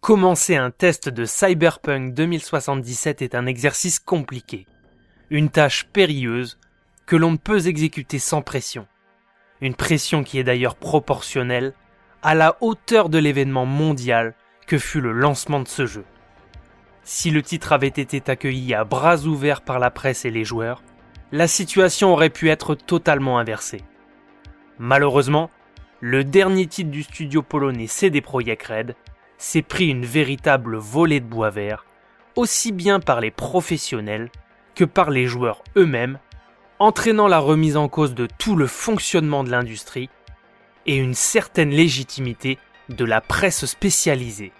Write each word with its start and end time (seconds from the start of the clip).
Commencer 0.00 0.56
un 0.56 0.70
test 0.70 1.10
de 1.10 1.26
Cyberpunk 1.26 2.14
2077 2.14 3.20
est 3.20 3.34
un 3.34 3.44
exercice 3.44 3.98
compliqué, 3.98 4.64
une 5.28 5.50
tâche 5.50 5.84
périlleuse 5.92 6.58
que 7.04 7.16
l'on 7.16 7.32
ne 7.32 7.36
peut 7.36 7.66
exécuter 7.66 8.18
sans 8.18 8.40
pression. 8.40 8.86
Une 9.60 9.74
pression 9.74 10.24
qui 10.24 10.38
est 10.38 10.44
d'ailleurs 10.44 10.76
proportionnelle 10.76 11.74
à 12.22 12.34
la 12.34 12.56
hauteur 12.62 13.10
de 13.10 13.18
l'événement 13.18 13.66
mondial 13.66 14.34
que 14.66 14.78
fut 14.78 15.02
le 15.02 15.12
lancement 15.12 15.60
de 15.60 15.68
ce 15.68 15.84
jeu. 15.84 16.06
Si 17.04 17.30
le 17.30 17.42
titre 17.42 17.74
avait 17.74 17.88
été 17.88 18.22
accueilli 18.26 18.72
à 18.72 18.84
bras 18.84 19.26
ouverts 19.26 19.60
par 19.60 19.78
la 19.78 19.90
presse 19.90 20.24
et 20.24 20.30
les 20.30 20.44
joueurs, 20.44 20.82
la 21.30 21.46
situation 21.46 22.14
aurait 22.14 22.30
pu 22.30 22.48
être 22.48 22.74
totalement 22.74 23.38
inversée. 23.38 23.82
Malheureusement, 24.78 25.50
le 26.00 26.24
dernier 26.24 26.66
titre 26.66 26.90
du 26.90 27.02
studio 27.02 27.42
polonais 27.42 27.86
CD 27.86 28.22
Projekt 28.22 28.66
Red 28.66 28.96
s'est 29.40 29.62
pris 29.62 29.88
une 29.88 30.04
véritable 30.04 30.76
volée 30.76 31.18
de 31.18 31.24
bois 31.24 31.48
vert, 31.48 31.86
aussi 32.36 32.72
bien 32.72 33.00
par 33.00 33.20
les 33.20 33.30
professionnels 33.30 34.30
que 34.74 34.84
par 34.84 35.10
les 35.10 35.26
joueurs 35.26 35.64
eux-mêmes, 35.76 36.18
entraînant 36.78 37.26
la 37.26 37.38
remise 37.38 37.78
en 37.78 37.88
cause 37.88 38.14
de 38.14 38.28
tout 38.38 38.54
le 38.54 38.66
fonctionnement 38.66 39.42
de 39.42 39.50
l'industrie 39.50 40.10
et 40.84 40.96
une 40.96 41.14
certaine 41.14 41.70
légitimité 41.70 42.58
de 42.90 43.04
la 43.04 43.22
presse 43.22 43.64
spécialisée. 43.64 44.52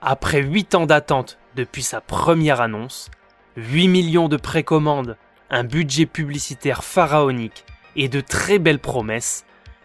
Après 0.00 0.42
8 0.42 0.74
ans 0.74 0.86
d'attente 0.86 1.38
depuis 1.54 1.84
sa 1.84 2.00
première 2.00 2.60
annonce, 2.60 3.10
8 3.56 3.86
millions 3.86 4.28
de 4.28 4.36
précommandes, 4.36 5.16
un 5.50 5.62
budget 5.62 6.06
publicitaire 6.06 6.82
pharaonique 6.82 7.64
et 7.94 8.08
de 8.08 8.20
très 8.20 8.58
belles 8.58 8.80
promesses, 8.80 9.44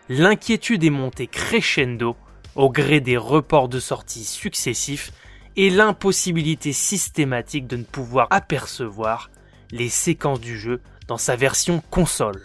l'inquiétude 0.10 0.84
est 0.84 0.90
montée 0.90 1.28
crescendo 1.28 2.16
au 2.58 2.72
gré 2.72 3.00
des 3.00 3.18
reports 3.18 3.70
de 3.70 3.80
sortie 3.80 4.26
successifs 4.26 5.12
et 5.56 5.70
l'impossibilité 5.70 6.74
systématique 6.74 7.68
de 7.68 7.78
ne 7.78 7.84
pouvoir 7.84 8.28
apercevoir 8.32 9.30
les 9.72 9.90
séquences 9.90 10.42
du 10.42 10.58
jeu 10.58 10.82
dans 11.08 11.18
sa 11.18 11.36
version 11.36 11.82
console. 11.92 12.42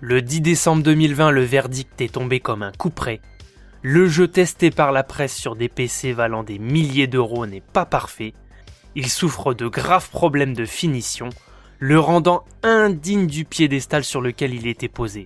Le 0.00 0.22
10 0.22 0.40
décembre 0.40 0.82
2020, 0.84 1.32
le 1.32 1.42
verdict 1.42 2.00
est 2.00 2.14
tombé 2.14 2.40
comme 2.40 2.62
un 2.62 2.72
coup 2.72 2.90
près. 2.90 3.20
Le 3.82 4.08
jeu 4.08 4.28
testé 4.28 4.70
par 4.70 4.92
la 4.92 5.02
presse 5.02 5.36
sur 5.36 5.56
des 5.56 5.68
PC 5.68 6.12
valant 6.12 6.44
des 6.44 6.58
milliers 6.60 7.08
d'euros 7.08 7.46
n'est 7.46 7.60
pas 7.60 7.86
parfait. 7.86 8.34
Il 8.94 9.08
souffre 9.08 9.52
de 9.52 9.66
graves 9.66 10.10
problèmes 10.10 10.54
de 10.54 10.64
finition, 10.64 11.28
le 11.80 11.98
rendant 11.98 12.44
indigne 12.62 13.26
du 13.26 13.44
piédestal 13.44 14.04
sur 14.04 14.20
lequel 14.20 14.54
il 14.54 14.68
était 14.68 14.88
posé. 14.88 15.24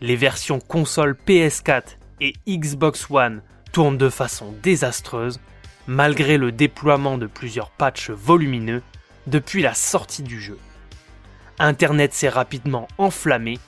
Les 0.00 0.16
versions 0.16 0.60
console 0.60 1.16
PS4 1.26 1.99
et 2.20 2.34
Xbox 2.48 3.06
One 3.10 3.42
tournent 3.72 3.98
de 3.98 4.08
façon 4.08 4.54
désastreuse, 4.62 5.40
malgré 5.86 6.36
le 6.36 6.52
déploiement 6.52 7.18
de 7.18 7.26
plusieurs 7.26 7.70
patchs 7.70 8.10
volumineux 8.10 8.82
depuis 9.26 9.62
la 9.62 9.74
sortie 9.74 10.22
du 10.22 10.40
jeu. 10.40 10.58
Internet 11.58 12.14
s'est 12.14 12.28
rapidement 12.28 12.88
enflammé, 12.98 13.58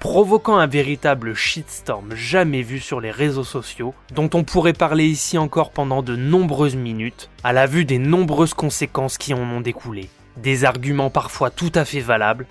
provoquant 0.00 0.56
un 0.56 0.66
véritable 0.66 1.34
shitstorm 1.34 2.14
jamais 2.14 2.62
vu 2.62 2.80
sur 2.80 3.00
les 3.00 3.10
réseaux 3.10 3.44
sociaux, 3.44 3.94
dont 4.14 4.30
on 4.34 4.42
pourrait 4.42 4.72
parler 4.72 5.04
ici 5.04 5.38
encore 5.38 5.70
pendant 5.70 6.02
de 6.02 6.16
nombreuses 6.16 6.76
minutes, 6.76 7.30
à 7.44 7.52
la 7.52 7.66
vue 7.66 7.84
des 7.84 7.98
nombreuses 7.98 8.54
conséquences 8.54 9.18
qui 9.18 9.34
en 9.34 9.42
ont 9.42 9.60
découlé. 9.60 10.08
Des 10.38 10.64
arguments 10.64 11.10
parfois 11.10 11.50
tout 11.50 11.72
à 11.74 11.84
fait 11.84 12.00
valables, 12.00 12.46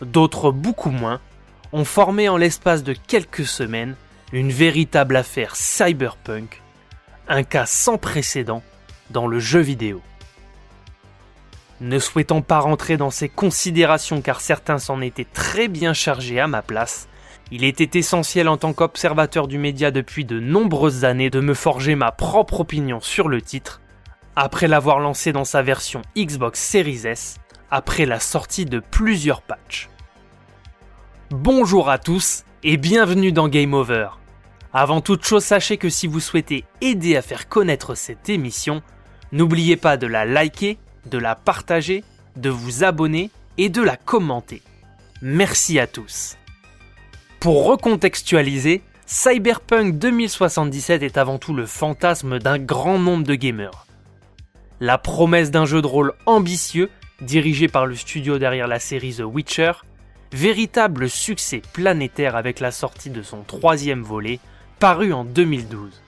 d'autres 0.00 0.52
beaucoup 0.52 0.90
moins, 0.90 1.20
ont 1.72 1.84
formé 1.84 2.28
en 2.28 2.36
l'espace 2.36 2.84
de 2.84 2.92
quelques 2.92 3.46
semaines 3.46 3.96
une 4.32 4.50
véritable 4.50 5.16
affaire 5.16 5.56
cyberpunk, 5.56 6.62
un 7.28 7.42
cas 7.42 7.66
sans 7.66 7.98
précédent 7.98 8.62
dans 9.10 9.26
le 9.26 9.38
jeu 9.38 9.60
vidéo. 9.60 10.00
Ne 11.80 11.98
souhaitant 11.98 12.42
pas 12.42 12.60
rentrer 12.60 12.96
dans 12.96 13.10
ces 13.10 13.28
considérations 13.28 14.22
car 14.22 14.40
certains 14.40 14.78
s'en 14.78 15.00
étaient 15.00 15.26
très 15.26 15.68
bien 15.68 15.92
chargés 15.92 16.40
à 16.40 16.46
ma 16.46 16.62
place, 16.62 17.08
il 17.50 17.64
était 17.64 17.98
essentiel 17.98 18.48
en 18.48 18.56
tant 18.56 18.72
qu'observateur 18.72 19.46
du 19.46 19.58
média 19.58 19.90
depuis 19.90 20.24
de 20.24 20.40
nombreuses 20.40 21.04
années 21.04 21.28
de 21.28 21.40
me 21.40 21.52
forger 21.52 21.94
ma 21.94 22.10
propre 22.10 22.60
opinion 22.60 23.00
sur 23.00 23.28
le 23.28 23.42
titre 23.42 23.82
après 24.34 24.68
l'avoir 24.68 24.98
lancé 24.98 25.32
dans 25.32 25.44
sa 25.44 25.60
version 25.60 26.00
Xbox 26.16 26.58
Series 26.58 27.06
S, 27.06 27.36
après 27.70 28.06
la 28.06 28.18
sortie 28.18 28.64
de 28.64 28.80
plusieurs 28.80 29.42
patchs. 29.42 29.90
Bonjour 31.30 31.90
à 31.90 31.98
tous 31.98 32.44
et 32.62 32.78
bienvenue 32.78 33.32
dans 33.32 33.48
Game 33.48 33.74
Over. 33.74 34.21
Avant 34.72 35.00
toute 35.00 35.24
chose, 35.24 35.44
sachez 35.44 35.76
que 35.76 35.88
si 35.88 36.06
vous 36.06 36.20
souhaitez 36.20 36.64
aider 36.80 37.16
à 37.16 37.22
faire 37.22 37.48
connaître 37.48 37.94
cette 37.94 38.28
émission, 38.28 38.82
n'oubliez 39.30 39.76
pas 39.76 39.96
de 39.96 40.06
la 40.06 40.24
liker, 40.24 40.78
de 41.06 41.18
la 41.18 41.34
partager, 41.34 42.04
de 42.36 42.50
vous 42.50 42.84
abonner 42.84 43.30
et 43.58 43.68
de 43.68 43.82
la 43.82 43.96
commenter. 43.96 44.62
Merci 45.20 45.78
à 45.78 45.86
tous. 45.86 46.36
Pour 47.38 47.66
recontextualiser, 47.66 48.82
Cyberpunk 49.04 49.98
2077 49.98 51.02
est 51.02 51.18
avant 51.18 51.38
tout 51.38 51.52
le 51.52 51.66
fantasme 51.66 52.38
d'un 52.38 52.58
grand 52.58 52.98
nombre 52.98 53.24
de 53.24 53.34
gamers 53.34 53.86
la 54.82 54.98
promesse 54.98 55.52
d'un 55.52 55.64
jeu 55.64 55.80
de 55.80 55.86
rôle 55.86 56.12
ambitieux, 56.26 56.90
dirigé 57.20 57.68
par 57.68 57.86
le 57.86 57.94
studio 57.94 58.40
derrière 58.40 58.66
la 58.66 58.80
série 58.80 59.14
The 59.14 59.20
Witcher, 59.20 59.70
véritable 60.32 61.08
succès 61.08 61.62
planétaire 61.72 62.34
avec 62.34 62.58
la 62.58 62.72
sortie 62.72 63.08
de 63.08 63.22
son 63.22 63.44
troisième 63.44 64.02
volet, 64.02 64.40
paru 64.82 65.12
en 65.12 65.24
2012. 65.24 66.02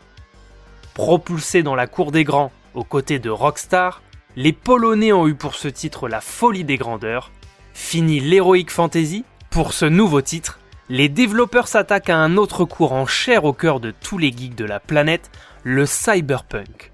Propulsé 0.95 1.62
dans 1.62 1.77
la 1.77 1.87
cour 1.87 2.11
des 2.11 2.25
grands 2.25 2.51
aux 2.75 2.83
côtés 2.83 3.21
de 3.21 3.31
Rockstar, 3.31 4.03
les 4.35 4.53
Polonais 4.53 5.12
ont 5.12 5.29
eu 5.29 5.37
pour 5.37 5.55
ce 5.55 5.69
titre 5.69 6.09
la 6.09 6.21
folie 6.21 6.65
des 6.65 6.77
grandeurs. 6.77 7.31
Fini 7.73 8.19
l'heroic 8.19 8.71
fantasy, 8.71 9.25
pour 9.49 9.75
ce 9.75 9.85
nouveau 9.85 10.23
titre, 10.23 10.59
les 10.89 11.09
développeurs 11.09 11.69
s'attaquent 11.69 12.11
à 12.11 12.17
un 12.17 12.37
autre 12.37 12.65
courant 12.65 13.07
cher 13.07 13.45
au 13.45 13.53
cœur 13.53 13.79
de 13.79 13.93
tous 13.93 14.19
les 14.19 14.33
geeks 14.37 14.57
de 14.57 14.65
la 14.65 14.81
planète, 14.81 15.31
le 15.62 15.87
cyberpunk 15.87 16.91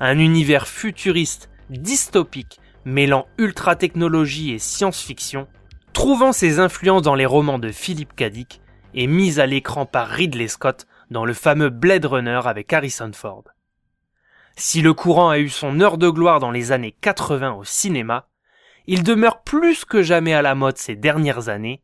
un 0.00 0.18
univers 0.18 0.66
futuriste, 0.66 1.50
dystopique, 1.68 2.60
mêlant 2.86 3.26
ultra-technologie 3.36 4.52
et 4.52 4.58
science-fiction, 4.58 5.48
trouvant 5.92 6.32
ses 6.32 6.60
influences 6.60 7.02
dans 7.02 7.14
les 7.14 7.26
romans 7.26 7.58
de 7.58 7.72
Philip 7.72 8.10
K. 8.16 8.30
Dick 8.30 8.62
et 8.94 9.06
mis 9.06 9.38
à 9.38 9.44
l'écran 9.44 9.84
par 9.84 10.08
Ridley 10.08 10.48
Scott 10.48 10.86
dans 11.10 11.24
le 11.24 11.34
fameux 11.34 11.70
Blade 11.70 12.06
Runner 12.06 12.40
avec 12.44 12.72
Harrison 12.72 13.10
Ford. 13.12 13.44
Si 14.56 14.82
le 14.82 14.94
courant 14.94 15.30
a 15.30 15.38
eu 15.38 15.48
son 15.48 15.80
heure 15.80 15.98
de 15.98 16.08
gloire 16.08 16.40
dans 16.40 16.50
les 16.50 16.72
années 16.72 16.94
80 17.00 17.52
au 17.54 17.64
cinéma, 17.64 18.28
il 18.86 19.02
demeure 19.02 19.42
plus 19.42 19.84
que 19.84 20.02
jamais 20.02 20.34
à 20.34 20.42
la 20.42 20.54
mode 20.54 20.78
ces 20.78 20.96
dernières 20.96 21.48
années, 21.48 21.82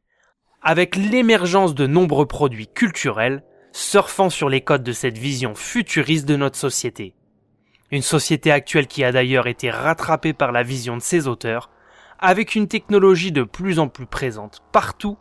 avec 0.62 0.97
l'émergence 0.97 1.75
de 1.75 1.86
nombreux 1.86 2.26
produits 2.26 2.69
culturels 2.69 3.44
surfant 3.72 4.31
sur 4.31 4.48
les 4.48 4.62
codes 4.62 4.82
de 4.82 4.92
cette 4.92 5.19
vision 5.19 5.54
futuriste 5.54 6.26
de 6.26 6.36
notre 6.36 6.56
société. 6.56 7.15
Une 7.91 8.03
société 8.03 8.50
actuelle 8.50 8.86
qui 8.86 9.04
a 9.04 9.12
d'ailleurs 9.12 9.47
été 9.47 9.70
rattrapée 9.70 10.32
par 10.32 10.50
la 10.50 10.62
vision 10.62 10.97
de 10.97 11.03
ses 11.03 11.28
auteurs, 11.28 11.70
avec 12.19 12.54
une 12.54 12.69
technologie 12.69 13.32
de 13.32 13.42
plus 13.42 13.78
en 13.78 13.88
plus 13.88 14.06
présente 14.06 14.62
partout, 14.72 15.19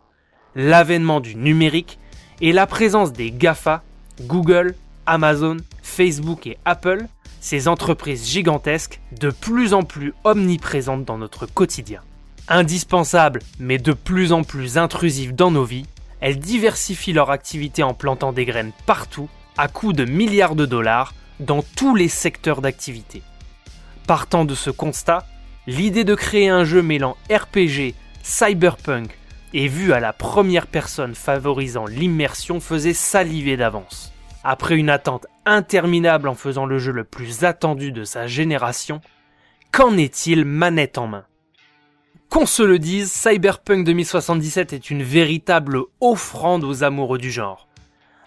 l'avènement 0.56 1.20
du 1.20 1.36
numérique 1.36 2.00
et 2.42 2.54
la 2.54 2.66
présence 2.66 3.12
des 3.12 3.32
GAFA, 3.32 3.84
Google, 4.22 4.76
Amazon, 5.06 5.58
Facebook 5.82 6.48
et 6.48 6.58
Apple, 6.66 7.06
ces 7.42 7.68
entreprises 7.68 8.28
gigantesques 8.28 9.02
de 9.20 9.30
plus 9.30 9.74
en 9.74 9.84
plus 9.84 10.14
omniprésentes 10.24 11.06
dans 11.06 11.18
notre 11.18 11.46
quotidien. 11.46 12.02
Indispensables, 12.48 13.42
mais 13.60 13.78
de 13.78 13.94
plus 13.94 14.32
en 14.32 14.44
plus 14.44 14.78
intrusives 14.78 15.36
dans 15.36 15.52
nos 15.52 15.64
vies, 15.64 15.86
elles 16.22 16.40
diversifient 16.40 17.14
leur 17.14 17.30
activité 17.30 17.84
en 17.84 17.94
plantant 17.94 18.34
des 18.34 18.46
graines 18.46 18.72
partout, 18.86 19.30
à 19.58 19.68
coût 19.68 19.94
de 19.94 20.06
milliards 20.06 20.56
de 20.56 20.66
dollars, 20.66 21.14
dans 21.40 21.64
tous 21.76 21.96
les 21.96 22.08
secteurs 22.08 22.62
d'activité. 22.62 23.22
Partant 24.08 24.46
de 24.46 24.56
ce 24.56 24.70
constat, 24.70 25.26
l'idée 25.68 26.04
de 26.04 26.16
créer 26.16 26.50
un 26.50 26.64
jeu 26.64 26.82
mêlant 26.82 27.18
RPG, 27.30 27.94
cyberpunk 28.24 29.10
et 29.56 29.70
vue 29.70 29.94
à 29.94 30.02
la 30.02 30.12
première 30.12 30.68
personne 30.68 31.16
favorisant 31.16 31.86
l'immersion 31.86 32.60
faisait 32.60 32.94
saliver 32.94 33.56
d'avance. 33.56 34.12
Après 34.44 34.76
une 34.76 34.90
attente 34.90 35.28
interminable 35.46 36.28
en 36.28 36.36
faisant 36.36 36.66
le 36.66 36.78
jeu 36.78 36.92
le 36.92 37.06
plus 37.06 37.46
attendu 37.46 37.94
de 37.94 38.04
sa 38.04 38.28
génération, 38.28 39.00
qu'en 39.72 39.96
est-il 39.96 40.44
manette 40.44 40.98
en 40.98 41.08
main? 41.08 41.26
Qu'on 42.30 42.46
se 42.46 42.64
le 42.64 42.80
dise, 42.80 43.10
Cyberpunk 43.14 43.86
2077 43.86 44.74
est 44.74 44.90
une 44.90 45.04
véritable 45.04 45.80
offrande 46.02 46.66
aux 46.66 46.84
amoureux 46.84 47.18
du 47.18 47.32
genre. 47.32 47.70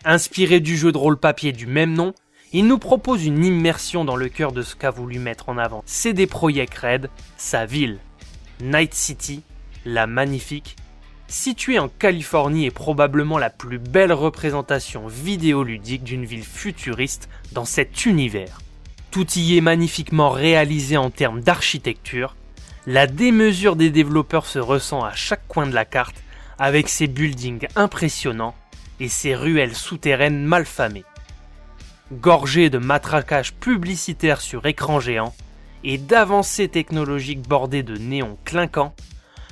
Inspiré 0.06 0.60
du 0.60 0.78
jeu 0.78 0.92
de 0.92 0.98
rôle 0.98 1.19
papier 1.19 1.52
du 1.52 1.66
même 1.66 1.92
nom, 1.92 2.14
il 2.54 2.66
nous 2.66 2.78
propose 2.78 3.26
une 3.26 3.44
immersion 3.44 4.06
dans 4.06 4.16
le 4.16 4.30
cœur 4.30 4.52
de 4.52 4.62
ce 4.62 4.75
qu'a 4.75 4.90
voulu 4.90 5.19
mettre 5.19 5.50
en 5.50 5.58
avant 5.58 5.82
CD 5.84 6.26
Projekt 6.26 6.78
Red, 6.78 7.10
sa 7.36 7.66
ville, 7.66 7.98
Night 8.62 8.94
City, 8.94 9.42
la 9.84 10.06
magnifique, 10.06 10.76
située 11.28 11.78
en 11.78 11.88
Californie 11.88 12.66
est 12.66 12.70
probablement 12.70 13.38
la 13.38 13.50
plus 13.50 13.78
belle 13.78 14.12
représentation 14.12 15.06
vidéoludique 15.06 16.02
d'une 16.02 16.25
ville 16.25 16.44
futuriste 16.44 17.28
dans 17.52 17.66
cet 17.66 18.06
univers. 18.06 18.60
Tout 19.10 19.30
y 19.36 19.56
est 19.56 19.60
magnifiquement 19.60 20.30
réalisé 20.30 20.96
en 20.96 21.10
termes 21.10 21.40
d'architecture, 21.40 22.34
la 22.86 23.06
démesure 23.06 23.76
des 23.76 23.90
développeurs 23.90 24.46
se 24.46 24.58
ressent 24.58 25.04
à 25.04 25.12
chaque 25.12 25.46
coin 25.46 25.66
de 25.66 25.75
la 25.75 25.84
carte 25.84 26.16
avec 26.58 26.88
ses 26.88 27.06
buildings 27.06 27.69
impressionnants 27.76 28.54
et 28.98 29.08
ses 29.08 29.34
ruelles 29.34 29.76
souterraines 29.76 30.42
malfamées. 30.42 31.04
Gorgées 32.12 32.70
de 32.70 32.78
matraquages 32.78 33.52
publicitaires 33.52 34.40
sur 34.40 34.64
écran 34.64 35.00
géant 35.00 35.34
et 35.84 35.98
d'avancées 35.98 36.69
technologiques 36.69 37.46
bordées 37.46 37.82
de 37.82 37.96
néons 37.96 38.38
clinquants, 38.44 38.94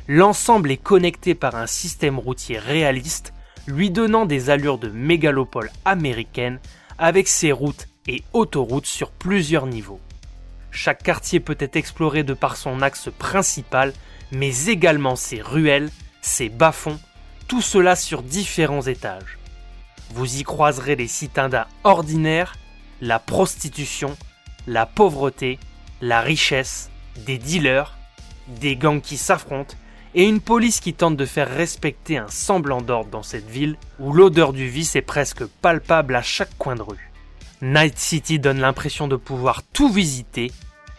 l'ensemble 0.08 0.70
est 0.70 0.76
connecté 0.76 1.34
par 1.34 1.56
un 1.56 1.66
système 1.66 2.18
routier 2.18 2.58
réaliste 2.58 3.32
lui 3.66 3.90
donnant 3.90 4.26
des 4.26 4.50
allures 4.50 4.78
de 4.78 4.88
mégalopole 4.88 5.70
américaine 5.84 6.60
avec 6.98 7.28
ses 7.28 7.52
routes 7.52 7.88
et 8.06 8.22
autoroutes 8.32 8.86
sur 8.86 9.10
plusieurs 9.10 9.66
niveaux. 9.66 10.00
Chaque 10.70 11.02
quartier 11.02 11.40
peut 11.40 11.56
être 11.58 11.76
exploré 11.76 12.22
de 12.22 12.34
par 12.34 12.56
son 12.56 12.82
axe 12.82 13.08
principal, 13.18 13.92
mais 14.30 14.66
également 14.66 15.16
ses 15.16 15.40
ruelles, 15.40 15.90
ses 16.20 16.48
bas-fonds, 16.48 17.00
tout 17.48 17.62
cela 17.62 17.96
sur 17.96 18.22
différents 18.22 18.82
étages. 18.82 19.38
Vous 20.14 20.36
y 20.36 20.44
croiserez 20.44 20.94
les 20.94 21.08
citadins 21.08 21.66
ordinaires, 21.82 22.54
la 23.00 23.18
prostitution, 23.18 24.16
la 24.66 24.86
pauvreté, 24.86 25.58
la 26.00 26.20
richesse, 26.20 26.90
des 27.24 27.38
dealers, 27.38 27.96
des 28.48 28.76
gangs 28.76 29.00
qui 29.00 29.16
s'affrontent 29.16 29.74
et 30.16 30.24
une 30.24 30.40
police 30.40 30.80
qui 30.80 30.94
tente 30.94 31.16
de 31.16 31.26
faire 31.26 31.48
respecter 31.48 32.16
un 32.16 32.28
semblant 32.28 32.80
d'ordre 32.80 33.10
dans 33.10 33.22
cette 33.22 33.48
ville 33.48 33.76
où 34.00 34.14
l'odeur 34.14 34.54
du 34.54 34.66
vice 34.66 34.96
est 34.96 35.02
presque 35.02 35.44
palpable 35.44 36.16
à 36.16 36.22
chaque 36.22 36.56
coin 36.56 36.74
de 36.74 36.80
rue. 36.80 37.12
Night 37.60 37.98
City 37.98 38.38
donne 38.38 38.58
l'impression 38.58 39.08
de 39.08 39.16
pouvoir 39.16 39.62
tout 39.74 39.90
visiter 39.90 40.50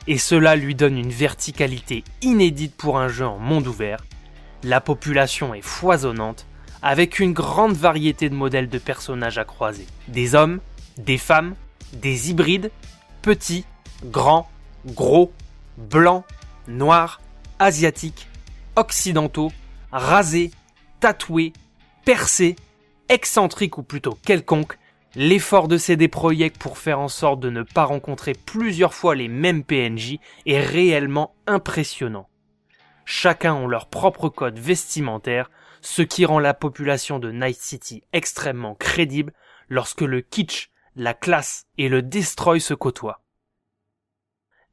et 0.06 0.19
cela 0.19 0.56
lui 0.56 0.75
donne 0.75 1.00
une 1.00 1.10
verticalité 1.10 2.04
inédite 2.22 2.75
pour 2.75 3.00
un 3.00 3.08
jeu 3.08 3.25
en 3.25 3.40
monde 3.40 3.66
ouvert. 3.66 4.06
La 4.64 4.81
population 4.81 5.56
est 5.56 5.63
foisonnante 5.63 6.46
avec 6.84 7.20
une 7.20 7.34
grande 7.34 7.75
variété 7.75 8.30
de 8.30 8.36
modèles 8.36 8.70
de 8.70 8.78
personnages 8.78 9.40
à 9.40 9.46
croiser. 9.46 9.88
Des 10.08 10.36
hommes, 10.36 10.60
des 11.00 11.18
femmes, 11.18 11.56
des 11.92 12.30
hybrides, 12.30 12.70
petits, 13.24 13.66
grands, 14.06 14.48
gros, 14.86 15.34
blancs, 15.78 16.24
noirs, 16.68 17.20
asiatiques, 17.58 18.28
occidentaux, 18.77 19.51
rasés, 19.91 20.51
tatoués, 21.01 21.51
percés, 22.06 22.56
excentriques 23.09 23.77
ou 23.77 23.83
plutôt 23.83 24.18
quelconques, 24.24 24.77
l'effort 25.15 25.68
de 25.68 25.77
CD 25.77 26.07
Projekt 26.07 26.57
pour 26.57 26.77
faire 26.77 27.00
en 27.00 27.07
sorte 27.07 27.39
de 27.39 27.50
ne 27.50 27.63
pas 27.63 27.85
rencontrer 27.85 28.33
plusieurs 28.33 28.94
fois 28.94 29.15
les 29.15 29.27
mêmes 29.27 29.63
PNJ 29.63 30.19
est 30.45 30.59
réellement 30.59 31.35
impressionnant. 31.47 32.29
Chacun 33.03 33.53
ont 33.56 33.68
leur 33.68 33.88
propre 33.88 34.29
code 34.29 34.59
vestimentaire, 34.59 35.50
ce 35.81 36.01
qui 36.01 36.25
rend 36.25 36.39
la 36.39 36.53
population 36.53 37.19
de 37.19 37.31
Night 37.31 37.59
City 37.59 38.03
extrêmement 38.13 38.75
crédible 38.75 39.33
lorsque 39.69 40.01
le 40.01 40.21
kitsch, 40.21 40.69
la 40.95 41.13
classe 41.13 41.65
et 41.77 41.89
le 41.89 42.01
destroy 42.01 42.59
se 42.59 42.74
côtoient. 42.74 43.21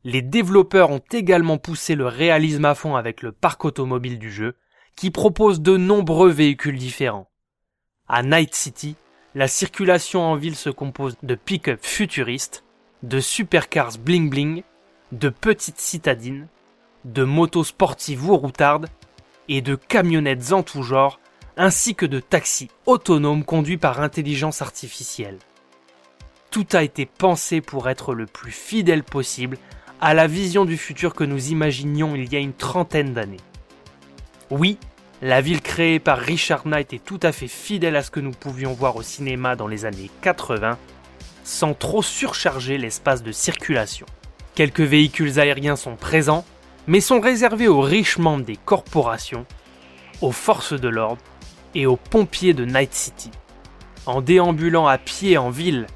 Les 0.04 0.20
développeurs 0.20 0.90
ont 0.90 1.02
également 1.12 1.56
poussé 1.56 1.94
le 1.94 2.06
réalisme 2.06 2.66
à 2.66 2.74
fond 2.74 2.94
avec 2.94 3.22
le 3.22 3.32
parc 3.32 3.64
automobile 3.64 4.18
du 4.18 4.30
jeu, 4.30 4.54
qui 4.96 5.10
propose 5.10 5.62
de 5.62 5.78
nombreux 5.78 6.30
véhicules 6.30 6.78
différents. 6.78 7.30
À 8.06 8.22
Night 8.22 8.54
City, 8.54 8.96
la 9.34 9.48
circulation 9.48 10.20
en 10.20 10.36
ville 10.36 10.56
se 10.56 10.68
compose 10.68 11.16
de 11.22 11.34
pick-up 11.34 11.80
futuristes, 11.82 12.64
de 13.02 13.18
supercars 13.18 13.96
bling 13.98 14.28
bling, 14.28 14.62
de 15.12 15.30
petites 15.30 15.80
citadines, 15.80 16.48
de 17.06 17.24
motos 17.24 17.64
sportives 17.64 18.28
ou 18.28 18.36
routardes, 18.36 18.88
et 19.48 19.62
de 19.62 19.74
camionnettes 19.74 20.52
en 20.52 20.62
tout 20.62 20.82
genre, 20.82 21.18
ainsi 21.56 21.94
que 21.94 22.06
de 22.06 22.20
taxis 22.20 22.68
autonomes 22.84 23.44
conduits 23.44 23.78
par 23.78 24.00
intelligence 24.00 24.60
artificielle. 24.60 25.38
Tout 26.50 26.66
a 26.72 26.82
été 26.82 27.06
pensé 27.06 27.60
pour 27.60 27.88
être 27.88 28.14
le 28.14 28.26
plus 28.26 28.52
fidèle 28.52 29.02
possible 29.02 29.58
à 30.00 30.14
la 30.14 30.26
vision 30.26 30.64
du 30.64 30.76
futur 30.76 31.14
que 31.14 31.25
nous 31.25 31.49
imaginions 31.49 32.14
il 32.14 32.32
y 32.32 32.37
a 32.37 32.41
une 32.41 32.52
trentaine 32.52 33.14
d'années. 33.14 33.41
Oui, 34.50 34.79
la 35.23 35.41
ville 35.41 35.62
créée 35.62 35.99
par 35.99 36.19
Richard 36.19 36.67
Knight 36.67 36.93
est 36.93 37.05
tout 37.05 37.20
à 37.23 37.32
fait 37.32 37.49
fidèle 37.49 37.96
à 37.96 38.02
ce 38.02 38.11
que 38.11 38.20
nous 38.20 38.32
pouvions 38.32 38.75
voir 38.75 38.96
au 38.96 39.02
cinéma 39.02 39.56
dans 39.56 39.67
les 39.67 39.85
années 39.87 40.11
80, 40.20 40.79
sans 41.44 41.75
trop 41.75 42.02
surcharger 42.02 42.79
l'espace 42.79 43.23
de 43.23 43.32
circulation. 43.32 44.06
Quelques 44.55 44.81
véhicules 44.81 45.41
aériens 45.41 45.76
sont 45.76 45.97
présents, 45.97 46.44
mais 46.87 47.00
sont 47.00 47.20
réservés 47.20 47.69
aux 47.69 47.81
riches 47.81 48.19
membres 48.19 48.44
des 48.44 48.56
corporations, 48.56 49.47
aux 50.20 50.32
forces 50.32 50.79
de 50.79 50.88
l'ordre 50.88 51.23
et 51.75 51.87
aux 51.87 51.97
pompiers 51.97 52.55
de 52.55 52.64
Night 52.64 52.93
City. 52.93 53.31
En 54.06 54.20
déambulant 54.20 54.87
à 54.87 54.99
pied 54.99 55.38
en 55.38 55.50
ville 55.50 55.87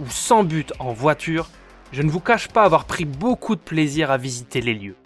ou 0.00 0.10
sans 0.10 0.42
but 0.42 0.72
en 0.78 0.92
voiture, 0.92 1.48
je 1.92 2.02
ne 2.02 2.10
vous 2.10 2.20
cache 2.20 2.48
pas 2.48 2.64
avoir 2.64 2.86
pris 2.86 3.04
beaucoup 3.04 3.54
de 3.54 3.60
plaisir 3.60 4.10
à 4.10 4.16
visiter 4.16 4.60
les 4.60 4.74
lieux. 4.74 4.96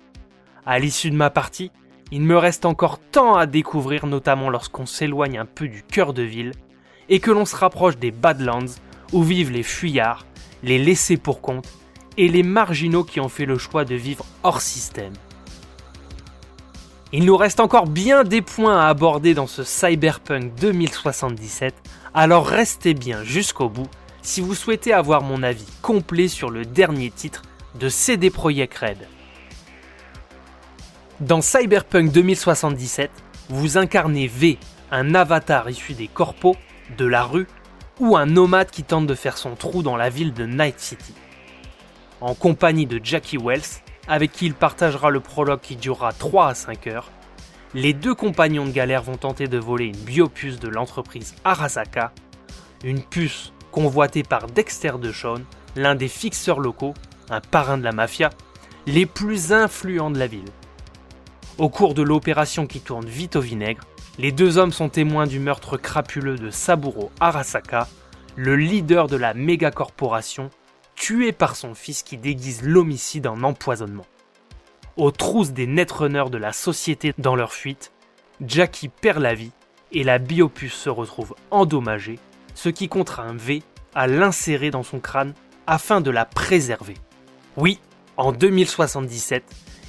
À 0.65 0.79
l'issue 0.79 1.11
de 1.11 1.17
ma 1.17 1.31
partie, 1.31 1.71
il 2.13 2.23
me 2.23 2.39
reste 2.39 2.65
encore 2.65 2.99
tant 2.99 3.35
à 3.35 3.47
découvrir, 3.47 4.07
notamment 4.07 4.51
lorsqu'on 4.51 4.87
s'éloigne 4.87 5.39
un 5.39 5.47
peu 5.47 5.67
du 5.67 5.83
cœur 5.83 6.13
de 6.13 6.23
ville 6.23 6.53
et 7.09 7.19
que 7.19 7.33
l'on 7.33 7.45
se 7.45 7.57
rapproche 7.57 7.97
des 7.99 8.13
Badlands 8.13 8.67
où 9.13 9.23
vivent 9.23 9.51
les 9.51 9.65
fuyards, 9.65 10.27
les 10.63 10.79
laissés 10.79 11.17
pour 11.17 11.41
compte 11.41 11.69
et 12.17 12.29
les 12.29 12.43
marginaux 12.43 13.05
qui 13.05 13.21
ont 13.21 13.29
fait 13.29 13.47
le 13.47 13.59
choix 13.59 13.85
de 13.85 13.95
vivre 13.95 14.25
hors 14.45 14.61
système. 14.61 15.13
Il 17.13 17.25
nous 17.25 17.37
reste 17.37 17.61
encore 17.61 17.87
bien 17.87 18.25
des 18.25 18.43
points 18.43 18.81
à 18.81 18.89
aborder 18.89 19.35
dans 19.35 19.47
ce 19.47 19.63
Cyberpunk 19.65 20.55
2077, 20.61 21.75
alors 22.15 22.47
restez 22.47 22.95
bien 22.95 23.23
jusqu'au 23.23 23.69
bout 23.69 23.89
si 24.27 24.41
vous 24.41 24.57
souhaitez 24.57 24.93
avoir 24.93 25.23
mon 25.23 25.45
avis 25.45 25.69
complet 25.83 26.27
sur 26.27 26.51
le 26.51 26.65
dernier 26.65 27.11
titre 27.11 27.43
de 27.79 27.89
CD 27.89 28.29
Projekt 28.29 28.77
Red. 28.77 28.99
Dans 31.21 31.41
Cyberpunk 31.41 32.11
2077, 32.11 33.09
vous 33.51 33.79
incarnez 33.79 34.27
V, 34.27 34.59
un 34.91 35.15
avatar 35.15 35.71
issu 35.71 35.95
des 35.95 36.09
corpos, 36.09 36.57
de 36.99 37.07
la 37.07 37.23
rue, 37.23 37.47
ou 38.01 38.17
un 38.17 38.27
nomade 38.27 38.69
qui 38.69 38.83
tente 38.83 39.07
de 39.07 39.15
faire 39.15 39.39
son 39.39 39.55
trou 39.55 39.85
dans 39.85 39.97
la 39.97 40.11
ville 40.11 40.35
de 40.35 40.45
Night 40.45 40.81
City. 40.81 41.15
En 42.21 42.35
compagnie 42.35 42.87
de 42.87 43.01
Jackie 43.03 43.39
Wells, 43.39 43.81
avec 44.09 44.33
qui 44.33 44.47
il 44.47 44.55
partagera 44.55 45.11
le 45.11 45.21
prologue 45.21 45.61
qui 45.61 45.77
durera 45.77 46.13
3 46.13 46.49
à 46.49 46.55
5 46.57 46.89
heures, 46.89 47.13
les 47.75 47.93
deux 47.93 48.15
compagnons 48.17 48.67
de 48.67 48.73
galère 48.73 49.03
vont 49.03 49.19
tenter 49.19 49.47
de 49.47 49.59
voler 49.59 49.87
une 49.87 50.05
biopuce 50.05 50.59
de 50.59 50.69
l'entreprise 50.69 51.37
Arasaka, 51.45 52.13
une 52.83 53.03
puce 53.03 53.53
convoité 53.77 54.23
par 54.23 54.47
Dexter 54.47 54.93
DeShawn, 54.99 55.45
l'un 55.77 55.95
des 55.95 56.09
fixeurs 56.09 56.61
locaux, 56.61 56.95
un 57.29 57.43
parrain 57.43 57.77
de 57.77 57.85
la 57.85 57.93
mafia, 57.93 58.31
les 58.87 59.05
plus 59.05 59.53
influents 59.53 60.11
de 60.11 60.19
la 60.19 60.27
ville. 60.27 60.49
Au 61.59 61.69
cours 61.69 61.93
de 61.93 62.01
l'opération 62.01 62.67
qui 62.67 62.81
tourne 62.81 63.05
vite 63.05 63.37
au 63.37 63.43
vinaigre, 63.43 63.85
les 64.17 64.33
deux 64.33 64.57
hommes 64.57 64.73
sont 64.73 64.89
témoins 64.89 65.27
du 65.27 65.41
meurtre 65.41 65.77
crapuleux 65.77 66.37
de 66.37 66.49
Saburo 66.49 67.11
Arasaka, 67.21 67.87
le 68.35 68.57
leader 68.57 69.09
de 69.09 69.17
la 69.17 69.35
méga 69.35 69.71
corporation, 69.71 70.49
tué 70.95 71.33
par 71.33 71.55
son 71.55 71.75
fils 71.75 72.03
qui 72.03 72.17
déguise 72.17 72.63
l'homicide 72.63 73.27
en 73.27 73.43
empoisonnement. 73.43 74.07
Aux 74.97 75.11
trousses 75.11 75.53
des 75.53 75.67
netrunners 75.67 76.31
de 76.31 76.39
la 76.39 76.55
société 76.55 77.13
dans 77.19 77.37
leur 77.37 77.53
fuite, 77.53 77.93
Jackie 78.41 78.89
perd 78.89 79.19
la 79.19 79.35
vie 79.35 79.53
et 79.93 80.03
la 80.03 80.17
biopuce 80.17 80.73
se 80.73 80.89
retrouve 80.89 81.35
endommagée 81.51 82.19
ce 82.57 82.71
qui 82.71 82.89
contraint 82.89 83.37
V 83.37 83.63
à 83.95 84.09
l'insérer 84.09 84.71
dans 84.71 84.83
son 84.83 84.99
crâne 84.99 85.35
afin 85.69 86.01
de 86.01 86.11
la 86.11 86.25
préserver. 86.25 86.95
Oui, 87.57 87.79
en 88.17 88.33
2077, 88.33 89.45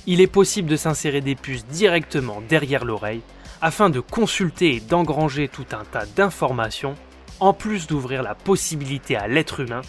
il 0.06 0.22
est 0.22 0.28
possible 0.28 0.70
de 0.70 0.76
s'insérer 0.76 1.22
des 1.22 1.36
puces 1.36 1.66
directement 1.66 2.42
derrière 2.48 2.86
l'oreille 2.86 3.22
afin 3.62 3.90
de 3.90 4.00
consulter 4.00 4.76
et 4.76 4.80
d'engranger 4.80 5.48
tout 5.48 5.66
un 5.72 5.84
tas 5.84 6.06
d'informations, 6.06 6.96
en 7.40 7.54
plus 7.54 7.88
d'ouvrir 7.88 8.22
la 8.22 8.36
possibilité 8.36 9.16
à 9.16 9.28
l'être 9.28 9.62
humain 9.62 9.82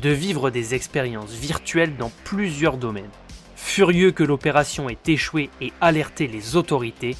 de 0.00 0.10
vivre 0.10 0.50
des 0.50 0.74
expériences 0.74 1.32
virtuelles 1.32 1.96
dans 1.96 2.12
plusieurs 2.24 2.76
domaines. 2.76 3.10
Furieux 3.56 4.12
que 4.12 4.24
l'opération 4.24 4.88
ait 4.88 4.98
échoué 5.06 5.50
et 5.60 5.72
alerté 5.80 6.28
les 6.28 6.56
autorités, 6.56 7.16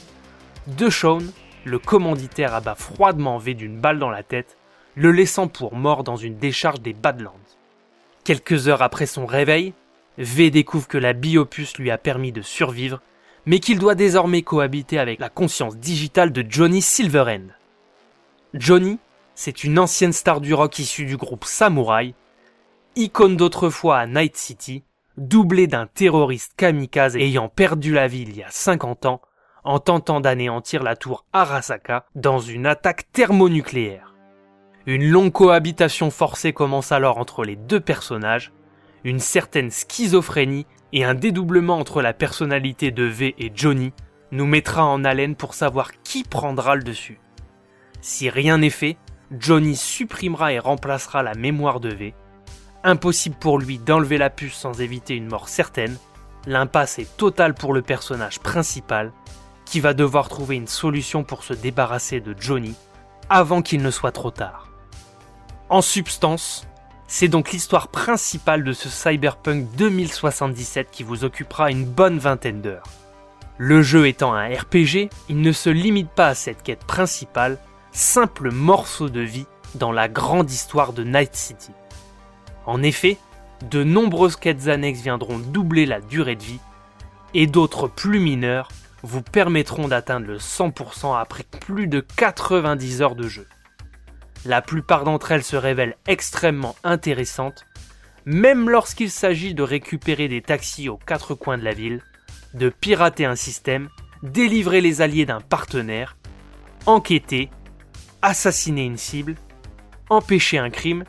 DeShawn, 0.69 1.31
le 1.64 1.79
commanditaire 1.79 2.55
abat 2.55 2.76
froidement 2.76 3.38
V 3.38 3.55
d'une 3.55 3.79
balle 3.79 3.99
dans 3.99 4.11
la 4.11 4.23
tête 4.23 4.57
le 4.95 5.13
laissant 5.13 5.49
pour 5.49 5.75
mort 5.75 6.05
dans 6.05 6.17
une 6.17 6.37
décharge 6.37 6.81
des 6.81 6.93
Badlands. 6.93 7.35
Quelques 8.25 8.69
heures 8.69 8.83
après 8.83 9.07
son 9.07 9.27
réveil, 9.27 9.73
V 10.19 10.51
découvre 10.51 10.89
que 10.89 10.99
la 10.99 11.13
biopuce 11.13 11.79
lui 11.79 11.91
a 11.91 11.99
permis 11.99 12.33
de 12.33 12.43
survivre, 12.43 13.01
mais 13.47 13.59
qu'il 13.59 13.79
doit 13.79 13.95
désormais 13.95 14.43
cohabiter 14.43 14.99
avec 14.99 15.19
la 15.19 15.31
conscience 15.31 15.77
digitale 15.77 16.33
de 16.33 16.45
Johnny 16.47 16.83
Silverhand. 16.83 17.49
Johnny, 18.53 18.99
c'est 19.35 19.65
une 19.65 19.79
ancienne 19.79 20.13
star 20.13 20.41
du 20.41 20.53
rock 20.53 20.79
issue 20.79 21.07
du 21.07 21.17
groupe 21.17 21.45
Samurai, 21.45 22.15
icône 22.97 23.37
d'autrefois 23.37 23.99
à 23.99 24.07
Night 24.07 24.37
City, 24.37 24.85
doublé 25.17 25.67
d'un 25.67 25.87
terroriste 25.87 26.53
kamikaze 26.57 27.17
ayant 27.17 27.49
perdu 27.49 27.93
la 27.95 28.09
ville 28.09 28.31
il 28.31 28.37
y 28.37 28.43
a 28.43 28.51
50 28.51 29.07
ans 29.07 29.21
en 29.65 29.79
tentant 29.79 30.21
d'anéantir 30.21 30.83
la 30.83 30.97
tour 30.97 31.25
Arasaka 31.33 32.07
dans 32.15 32.41
une 32.41 32.67
attaque 32.67 33.11
thermonucléaire. 33.13 34.10
Une 34.87 35.05
longue 35.05 35.33
cohabitation 35.33 36.11
forcée 36.11 36.53
commence 36.53 36.91
alors 36.91 37.19
entre 37.19 37.45
les 37.45 37.57
deux 37.57 37.81
personnages, 37.81 38.53
une 39.05 39.21
certaine 39.21 39.71
schizophrénie 39.71 40.67
et 40.93 41.05
un 41.05 41.15
dédoublement 41.15 41.79
entre 41.79 42.01
la 42.01 42.15
personnalité 42.15 42.91
de 42.91 43.05
V 43.05 43.35
et 43.39 43.53
Johnny 43.55 43.93
nous 44.33 44.47
mettra 44.47 44.85
en 44.85 45.05
haleine 45.05 45.37
pour 45.37 45.55
savoir 45.55 45.91
qui 46.03 46.25
prendra 46.25 46.77
le 46.77 46.83
dessus. 46.83 47.21
Si 48.01 48.31
rien 48.31 48.59
n'est 48.59 48.71
fait, 48.71 48.97
Johnny 49.39 49.77
supprimera 49.77 50.53
et 50.53 50.59
remplacera 50.59 51.23
la 51.23 51.35
mémoire 51.35 51.81
de 51.81 51.91
V. 51.91 52.15
Impossible 52.83 53.37
pour 53.39 53.59
lui 53.59 53.79
d'enlever 53.79 54.17
la 54.17 54.31
puce 54.31 54.55
sans 54.55 54.81
éviter 54.81 55.15
une 55.15 55.29
mort 55.29 55.49
certaine. 55.49 55.97
L'impasse 56.47 56.99
est 56.99 57.17
totale 57.19 57.53
pour 57.53 57.75
le 57.75 57.83
personnage 57.83 58.41
principal, 58.41 59.13
qui 59.67 59.81
va 59.81 59.93
devoir 59.93 60.31
trouver 60.31 60.57
une 60.57 60.67
solution 60.67 61.23
pour 61.23 61.45
se 61.45 61.53
débarrasser 61.53 62.21
de 62.21 62.35
Johnny 62.39 62.75
avant 63.29 63.63
qu'il 63.63 63.83
ne 63.83 63.91
soit 63.91 64.13
trop 64.13 64.31
tard. 64.31 64.70
En 65.71 65.83
substance, 65.83 66.67
c'est 67.07 67.29
donc 67.29 67.53
l'histoire 67.53 67.87
principale 67.87 68.65
de 68.65 68.73
ce 68.73 68.89
Cyberpunk 68.89 69.69
2077 69.77 70.91
qui 70.91 71.05
vous 71.05 71.23
occupera 71.23 71.71
une 71.71 71.85
bonne 71.85 72.19
vingtaine 72.19 72.61
d'heures. 72.61 72.89
Le 73.57 73.81
jeu 73.81 74.09
étant 74.09 74.35
un 74.35 74.49
RPG, 74.49 75.11
il 75.29 75.41
ne 75.41 75.53
se 75.53 75.71
limite 75.71 76.11
pas 76.11 76.27
à 76.27 76.35
cette 76.35 76.65
quête 76.65 76.83
principale, 76.83 77.57
simple 77.93 78.50
morceau 78.50 79.09
de 79.09 79.21
vie 79.21 79.47
dans 79.77 79.93
la 79.93 80.09
grande 80.09 80.50
histoire 80.50 80.93
de 80.93 81.05
Night 81.05 81.37
City. 81.37 81.71
En 82.67 82.83
effet, 82.83 83.17
de 83.71 83.85
nombreuses 83.85 84.35
quêtes 84.35 84.67
annexes 84.67 85.03
viendront 85.03 85.39
doubler 85.39 85.87
la 85.87 86.00
durée 86.00 86.35
de 86.35 86.43
vie, 86.43 86.61
et 87.33 87.47
d'autres 87.47 87.87
plus 87.87 88.19
mineures 88.19 88.71
vous 89.05 89.23
permettront 89.23 89.87
d'atteindre 89.87 90.27
le 90.27 90.39
100% 90.39 91.17
après 91.17 91.45
plus 91.45 91.87
de 91.87 92.00
90 92.00 93.03
heures 93.03 93.15
de 93.15 93.29
jeu. 93.29 93.47
La 94.47 94.63
plupart 94.63 95.05
d'entre 95.05 95.33
elles 95.33 95.45
se 95.45 95.57
révèlent 95.57 95.97
extrêmement 96.07 96.75
intéressantes, 96.83 97.67
même 98.25 98.71
lorsqu'il 98.71 99.11
s'agit 99.11 99.55
de 99.55 99.63
récupérer 99.63 100.29
des 100.29 100.41
taxis 100.41 100.89
aux 100.89 100.97
quatre 100.97 101.35
coins 101.35 101.59
de 101.59 101.65
la 101.65 101.75
ville, 101.75 102.03
de 102.55 102.71
pirater 102.71 103.27
un 103.27 103.37
système, 103.37 103.89
délivrer 104.23 104.81
les 104.81 105.03
alliés 105.03 105.27
d'un 105.27 105.41
partenaire, 105.41 106.17
enquêter, 106.87 107.51
assassiner 108.23 108.85
une 108.85 108.97
cible, 108.97 109.35
empêcher 110.09 110.59
un 110.59 110.71
crime, 110.71 111.05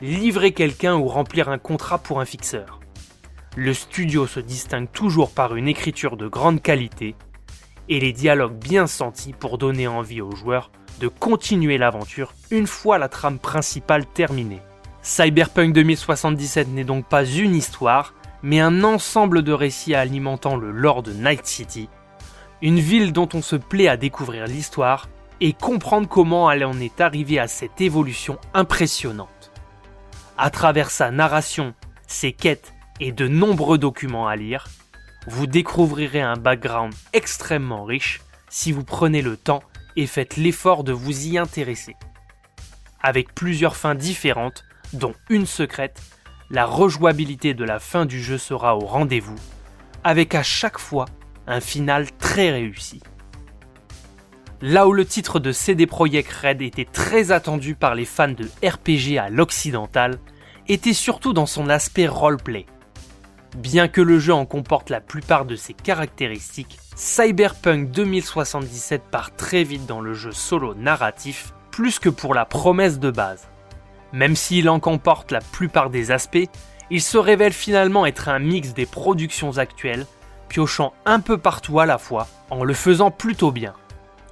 livrer 0.00 0.52
quelqu'un 0.52 0.96
ou 0.96 1.06
remplir 1.06 1.48
un 1.48 1.58
contrat 1.58 1.98
pour 1.98 2.20
un 2.20 2.24
fixeur. 2.24 2.80
Le 3.56 3.74
studio 3.74 4.26
se 4.26 4.40
distingue 4.40 4.90
toujours 4.90 5.32
par 5.32 5.56
une 5.56 5.68
écriture 5.68 6.16
de 6.16 6.28
grande 6.28 6.62
qualité 6.62 7.16
et 7.88 8.00
les 8.00 8.12
dialogues 8.12 8.56
bien 8.56 8.86
sentis 8.86 9.32
pour 9.32 9.58
donner 9.58 9.88
envie 9.88 10.20
aux 10.20 10.34
joueurs 10.34 10.70
de 11.00 11.08
continuer 11.08 11.78
l'aventure 11.78 12.34
une 12.50 12.66
fois 12.66 12.98
la 12.98 13.08
trame 13.08 13.38
principale 13.38 14.06
terminée. 14.06 14.62
Cyberpunk 15.02 15.72
2077 15.72 16.68
n'est 16.68 16.84
donc 16.84 17.06
pas 17.06 17.24
une 17.24 17.54
histoire, 17.54 18.14
mais 18.42 18.60
un 18.60 18.84
ensemble 18.84 19.42
de 19.42 19.52
récits 19.52 19.94
alimentant 19.94 20.56
le 20.56 20.70
lore 20.70 21.02
de 21.02 21.12
Night 21.12 21.46
City, 21.46 21.88
une 22.60 22.78
ville 22.78 23.12
dont 23.12 23.28
on 23.34 23.42
se 23.42 23.56
plaît 23.56 23.88
à 23.88 23.96
découvrir 23.96 24.46
l'histoire 24.46 25.08
et 25.40 25.52
comprendre 25.52 26.08
comment 26.08 26.50
elle 26.50 26.64
en 26.64 26.78
est 26.78 27.00
arrivée 27.00 27.40
à 27.40 27.48
cette 27.48 27.80
évolution 27.80 28.38
impressionnante. 28.54 29.50
À 30.38 30.50
travers 30.50 30.90
sa 30.90 31.10
narration, 31.10 31.74
ses 32.06 32.32
quêtes 32.32 32.72
et 33.00 33.10
de 33.10 33.26
nombreux 33.26 33.78
documents 33.78 34.28
à 34.28 34.36
lire, 34.36 34.68
vous 35.26 35.46
découvrirez 35.46 36.20
un 36.20 36.36
background 36.36 36.94
extrêmement 37.12 37.84
riche 37.84 38.20
si 38.48 38.70
vous 38.70 38.84
prenez 38.84 39.22
le 39.22 39.36
temps 39.36 39.62
et 39.96 40.06
faites 40.06 40.36
l'effort 40.36 40.84
de 40.84 40.92
vous 40.92 41.26
y 41.26 41.38
intéresser. 41.38 41.96
Avec 43.00 43.34
plusieurs 43.34 43.76
fins 43.76 43.94
différentes, 43.94 44.64
dont 44.92 45.14
une 45.28 45.46
secrète, 45.46 46.00
la 46.50 46.66
rejouabilité 46.66 47.54
de 47.54 47.64
la 47.64 47.78
fin 47.78 48.04
du 48.04 48.22
jeu 48.22 48.38
sera 48.38 48.76
au 48.76 48.86
rendez-vous, 48.86 49.38
avec 50.04 50.34
à 50.34 50.42
chaque 50.42 50.78
fois 50.78 51.06
un 51.46 51.60
final 51.60 52.12
très 52.18 52.50
réussi. 52.50 53.00
Là 54.60 54.86
où 54.86 54.92
le 54.92 55.04
titre 55.04 55.40
de 55.40 55.50
CD 55.50 55.86
Projekt 55.86 56.30
Red 56.32 56.62
était 56.62 56.84
très 56.84 57.32
attendu 57.32 57.74
par 57.74 57.94
les 57.94 58.04
fans 58.04 58.28
de 58.28 58.48
RPG 58.64 59.18
à 59.18 59.28
l'occidental, 59.28 60.20
était 60.68 60.92
surtout 60.92 61.32
dans 61.32 61.46
son 61.46 61.68
aspect 61.68 62.06
roleplay. 62.06 62.66
Bien 63.56 63.86
que 63.86 64.00
le 64.00 64.18
jeu 64.18 64.32
en 64.32 64.46
comporte 64.46 64.88
la 64.88 65.02
plupart 65.02 65.44
de 65.44 65.56
ses 65.56 65.74
caractéristiques, 65.74 66.78
Cyberpunk 66.96 67.90
2077 67.90 69.02
part 69.10 69.36
très 69.36 69.62
vite 69.62 69.84
dans 69.84 70.00
le 70.00 70.14
jeu 70.14 70.32
solo 70.32 70.74
narratif, 70.74 71.52
plus 71.70 71.98
que 71.98 72.08
pour 72.08 72.34
la 72.34 72.46
promesse 72.46 72.98
de 72.98 73.10
base. 73.10 73.48
Même 74.14 74.36
s'il 74.36 74.70
en 74.70 74.80
comporte 74.80 75.32
la 75.32 75.40
plupart 75.40 75.90
des 75.90 76.12
aspects, 76.12 76.48
il 76.90 77.02
se 77.02 77.18
révèle 77.18 77.52
finalement 77.52 78.06
être 78.06 78.30
un 78.30 78.38
mix 78.38 78.72
des 78.72 78.86
productions 78.86 79.58
actuelles, 79.58 80.06
piochant 80.48 80.94
un 81.04 81.20
peu 81.20 81.36
partout 81.36 81.78
à 81.78 81.84
la 81.84 81.98
fois, 81.98 82.28
en 82.48 82.64
le 82.64 82.74
faisant 82.74 83.10
plutôt 83.10 83.52
bien. 83.52 83.74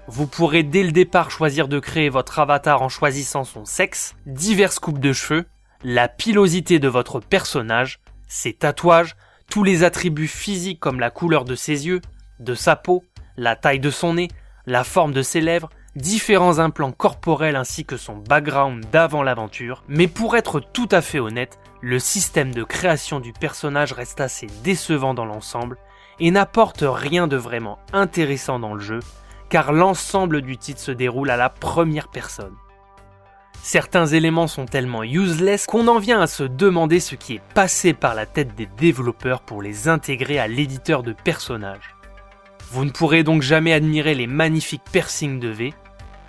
Vous 0.07 0.27
pourrez 0.27 0.62
dès 0.62 0.83
le 0.83 0.93
départ 0.93 1.31
choisir 1.31 1.69
de 1.69 1.79
créer 1.79 2.09
votre 2.09 2.39
avatar 2.39 2.81
en 2.81 2.89
choisissant 2.89 3.45
son 3.45 3.67
sexe, 3.67 4.15
diverses 4.25 4.79
coupes 4.79 4.99
de 4.99 5.12
cheveux, 5.12 5.45
la 5.85 6.09
pilosité 6.09 6.79
de 6.79 6.89
votre 6.89 7.21
personnage, 7.21 8.00
ses 8.31 8.53
tatouages, 8.53 9.17
tous 9.51 9.65
les 9.65 9.83
attributs 9.83 10.29
physiques 10.29 10.81
comme 10.81 11.01
la 11.01 11.11
couleur 11.11 11.45
de 11.45 11.57
ses 11.57 11.89
yeux, 11.89 12.01
de 12.39 12.55
sa 12.55 12.77
peau, 12.77 13.05
la 13.37 13.57
taille 13.57 13.81
de 13.81 13.91
son 13.91 14.15
nez, 14.15 14.29
la 14.67 14.85
forme 14.85 15.13
de 15.13 15.23
ses 15.23 15.41
lèvres, 15.41 15.69
différents 15.97 16.61
implants 16.61 16.93
corporels 16.93 17.57
ainsi 17.57 17.85
que 17.85 17.97
son 17.97 18.17
background 18.17 18.87
d'avant 18.93 19.25
l'aventure, 19.25 19.83
mais 19.89 20.07
pour 20.07 20.37
être 20.37 20.61
tout 20.61 20.89
à 20.93 21.03
fait 21.03 21.19
honnête, 21.19 21.59
le 21.81 21.99
système 21.99 22.55
de 22.55 22.63
création 22.63 23.19
du 23.19 23.33
personnage 23.33 23.93
reste 23.93 24.21
assez 24.21 24.47
décevant 24.63 25.13
dans 25.13 25.25
l'ensemble 25.25 25.77
et 26.21 26.31
n'apporte 26.31 26.85
rien 26.87 27.27
de 27.27 27.37
vraiment 27.37 27.81
intéressant 27.93 28.61
dans 28.61 28.75
le 28.75 28.81
jeu, 28.81 29.01
car 29.49 29.73
l'ensemble 29.73 30.43
du 30.43 30.57
titre 30.57 30.81
se 30.81 30.93
déroule 30.93 31.31
à 31.31 31.37
la 31.37 31.49
première 31.49 32.09
personne. 32.09 32.55
Certains 33.62 34.07
éléments 34.07 34.47
sont 34.47 34.64
tellement 34.64 35.02
useless 35.02 35.67
qu'on 35.67 35.87
en 35.87 35.99
vient 35.99 36.23
à 36.23 36.26
se 36.26 36.45
demander 36.45 36.99
ce 36.99 37.14
qui 37.14 37.35
est 37.35 37.43
passé 37.55 37.93
par 37.93 38.14
la 38.14 38.25
tête 38.25 38.55
des 38.55 38.67
développeurs 38.79 39.43
pour 39.43 39.61
les 39.61 39.87
intégrer 39.87 40.38
à 40.38 40.49
l'éditeur 40.49 41.02
de 41.02 41.12
personnages. 41.12 41.95
Vous 42.71 42.87
ne 42.87 42.90
pourrez 42.90 43.23
donc 43.23 43.43
jamais 43.43 43.75
admirer 43.75 44.14
les 44.14 44.26
magnifiques 44.26 44.85
piercings 44.90 45.40
de 45.40 45.49
V, 45.49 45.75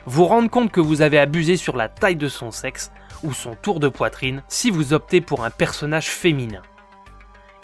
vous 0.06 0.26
rendre 0.26 0.50
compte 0.50 0.72
que 0.72 0.82
vous 0.82 1.02
avez 1.02 1.20
abusé 1.20 1.56
sur 1.56 1.78
la 1.78 1.88
taille 1.88 2.18
de 2.18 2.28
son 2.28 2.52
sexe 2.52 2.92
ou 3.24 3.34
son 3.34 3.56
tour 3.56 3.80
de 3.80 3.88
poitrine 3.88 4.44
si 4.50 4.70
vous 4.70 4.92
optez 4.92 5.22
pour 5.22 5.46
un 5.46 5.52
personnage 5.52 6.10
féminin. 6.10 6.62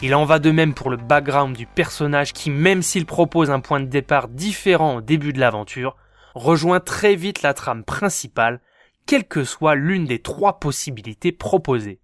Il 0.00 0.14
en 0.14 0.24
va 0.24 0.38
de 0.38 0.50
même 0.50 0.72
pour 0.74 0.88
le 0.88 0.96
background 0.96 1.54
du 1.54 1.66
personnage 1.66 2.32
qui, 2.32 2.50
même 2.50 2.82
s'il 2.82 3.04
propose 3.04 3.50
un 3.50 3.60
point 3.60 3.80
de 3.80 3.86
départ 3.86 4.28
différent 4.28 4.96
au 4.96 5.00
début 5.02 5.32
de 5.32 5.40
l'aventure, 5.40 5.96
rejoint 6.34 6.80
très 6.80 7.16
vite 7.16 7.42
la 7.42 7.52
trame 7.52 7.84
principale, 7.84 8.60
quelle 9.08 9.26
que 9.26 9.42
soit 9.42 9.74
l'une 9.74 10.04
des 10.04 10.18
trois 10.18 10.60
possibilités 10.60 11.32
proposées. 11.32 11.98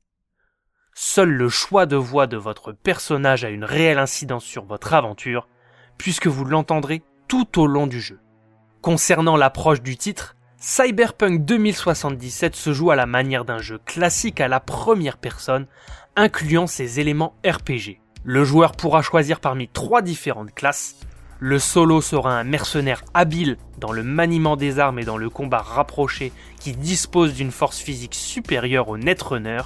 Seul 0.94 1.28
le 1.28 1.50
choix 1.50 1.84
de 1.84 1.96
voix 1.96 2.26
de 2.26 2.38
votre 2.38 2.72
personnage 2.72 3.44
a 3.44 3.50
une 3.50 3.64
réelle 3.64 3.98
incidence 3.98 4.44
sur 4.44 4.64
votre 4.64 4.94
aventure, 4.94 5.46
puisque 5.98 6.28
vous 6.28 6.46
l'entendrez 6.46 7.02
tout 7.28 7.60
au 7.60 7.66
long 7.66 7.86
du 7.86 8.00
jeu. 8.00 8.20
Concernant 8.80 9.36
l'approche 9.36 9.82
du 9.82 9.98
titre, 9.98 10.34
Cyberpunk 10.56 11.44
2077 11.44 12.56
se 12.56 12.72
joue 12.72 12.90
à 12.90 12.96
la 12.96 13.04
manière 13.04 13.44
d'un 13.44 13.58
jeu 13.58 13.78
classique 13.84 14.40
à 14.40 14.48
la 14.48 14.60
première 14.60 15.18
personne, 15.18 15.66
incluant 16.16 16.66
ses 16.66 17.00
éléments 17.00 17.36
RPG. 17.46 18.00
Le 18.24 18.44
joueur 18.44 18.72
pourra 18.72 19.02
choisir 19.02 19.40
parmi 19.40 19.68
trois 19.68 20.00
différentes 20.00 20.54
classes. 20.54 20.96
Le 21.40 21.58
solo 21.58 22.00
sera 22.00 22.38
un 22.38 22.44
mercenaire 22.44 23.04
habile 23.12 23.56
dans 23.78 23.92
le 23.92 24.02
maniement 24.02 24.56
des 24.56 24.78
armes 24.78 24.98
et 24.98 25.04
dans 25.04 25.16
le 25.16 25.28
combat 25.28 25.58
rapproché 25.58 26.32
qui 26.60 26.72
dispose 26.72 27.34
d'une 27.34 27.50
force 27.50 27.78
physique 27.78 28.14
supérieure 28.14 28.88
au 28.88 28.96
Netrunner, 28.96 29.62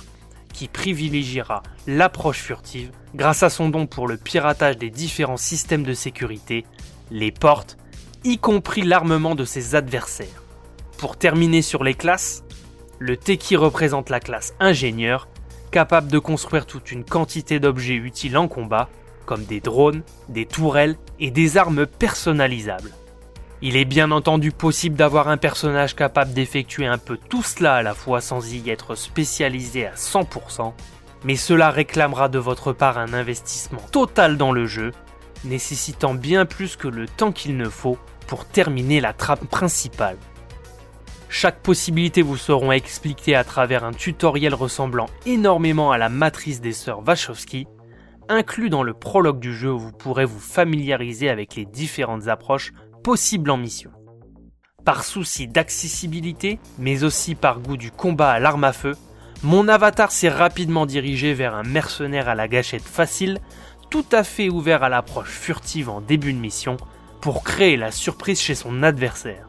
qui 0.52 0.66
privilégiera 0.66 1.62
l'approche 1.86 2.40
furtive 2.40 2.90
grâce 3.14 3.42
à 3.42 3.50
son 3.50 3.68
don 3.68 3.86
pour 3.86 4.08
le 4.08 4.16
piratage 4.16 4.78
des 4.78 4.90
différents 4.90 5.36
systèmes 5.36 5.84
de 5.84 5.92
sécurité, 5.92 6.64
les 7.10 7.30
portes, 7.30 7.76
y 8.24 8.38
compris 8.38 8.82
l'armement 8.82 9.34
de 9.34 9.44
ses 9.44 9.74
adversaires. 9.74 10.42
Pour 10.96 11.16
terminer 11.16 11.62
sur 11.62 11.84
les 11.84 11.94
classes, 11.94 12.42
le 12.98 13.16
Teki 13.16 13.56
représente 13.56 14.10
la 14.10 14.20
classe 14.20 14.54
ingénieur 14.58 15.28
capable 15.70 16.10
de 16.10 16.18
construire 16.18 16.66
toute 16.66 16.90
une 16.90 17.04
quantité 17.04 17.60
d'objets 17.60 17.94
utiles 17.94 18.36
en 18.36 18.48
combat, 18.48 18.88
comme 19.28 19.44
des 19.44 19.60
drones, 19.60 20.04
des 20.30 20.46
tourelles 20.46 20.96
et 21.20 21.30
des 21.30 21.58
armes 21.58 21.84
personnalisables. 21.84 22.94
Il 23.60 23.76
est 23.76 23.84
bien 23.84 24.10
entendu 24.10 24.52
possible 24.52 24.96
d'avoir 24.96 25.28
un 25.28 25.36
personnage 25.36 25.94
capable 25.94 26.32
d'effectuer 26.32 26.86
un 26.86 26.96
peu 26.96 27.18
tout 27.28 27.42
cela 27.42 27.74
à 27.74 27.82
la 27.82 27.92
fois 27.92 28.22
sans 28.22 28.54
y 28.54 28.70
être 28.70 28.94
spécialisé 28.94 29.86
à 29.86 29.92
100%, 29.92 30.72
mais 31.24 31.36
cela 31.36 31.68
réclamera 31.70 32.30
de 32.30 32.38
votre 32.38 32.72
part 32.72 32.96
un 32.96 33.12
investissement 33.12 33.82
total 33.92 34.38
dans 34.38 34.50
le 34.50 34.64
jeu, 34.64 34.92
nécessitant 35.44 36.14
bien 36.14 36.46
plus 36.46 36.76
que 36.76 36.88
le 36.88 37.06
temps 37.06 37.32
qu'il 37.32 37.58
ne 37.58 37.68
faut 37.68 37.98
pour 38.28 38.46
terminer 38.46 39.02
la 39.02 39.12
trappe 39.12 39.44
principale. 39.44 40.16
Chaque 41.28 41.60
possibilité 41.60 42.22
vous 42.22 42.38
seront 42.38 42.72
expliquées 42.72 43.34
à 43.34 43.44
travers 43.44 43.84
un 43.84 43.92
tutoriel 43.92 44.54
ressemblant 44.54 45.10
énormément 45.26 45.92
à 45.92 45.98
la 45.98 46.08
matrice 46.08 46.62
des 46.62 46.72
sœurs 46.72 47.06
Wachowski, 47.06 47.66
inclus 48.28 48.70
dans 48.70 48.82
le 48.82 48.94
prologue 48.94 49.40
du 49.40 49.54
jeu 49.54 49.70
vous 49.70 49.92
pourrez 49.92 50.24
vous 50.24 50.40
familiariser 50.40 51.28
avec 51.28 51.54
les 51.54 51.64
différentes 51.64 52.28
approches 52.28 52.72
possibles 53.02 53.50
en 53.50 53.56
mission. 53.56 53.90
Par 54.84 55.04
souci 55.04 55.48
d'accessibilité, 55.48 56.58
mais 56.78 57.04
aussi 57.04 57.34
par 57.34 57.60
goût 57.60 57.76
du 57.76 57.90
combat 57.90 58.30
à 58.30 58.38
l'arme 58.38 58.64
à 58.64 58.72
feu, 58.72 58.96
mon 59.42 59.68
avatar 59.68 60.10
s'est 60.10 60.28
rapidement 60.28 60.86
dirigé 60.86 61.34
vers 61.34 61.54
un 61.54 61.62
mercenaire 61.62 62.28
à 62.28 62.34
la 62.34 62.48
gâchette 62.48 62.82
facile, 62.82 63.38
tout 63.90 64.06
à 64.12 64.24
fait 64.24 64.48
ouvert 64.48 64.82
à 64.82 64.88
l'approche 64.88 65.30
furtive 65.30 65.88
en 65.88 66.00
début 66.00 66.32
de 66.32 66.38
mission, 66.38 66.76
pour 67.20 67.42
créer 67.42 67.76
la 67.76 67.90
surprise 67.90 68.40
chez 68.40 68.54
son 68.54 68.82
adversaire. 68.82 69.48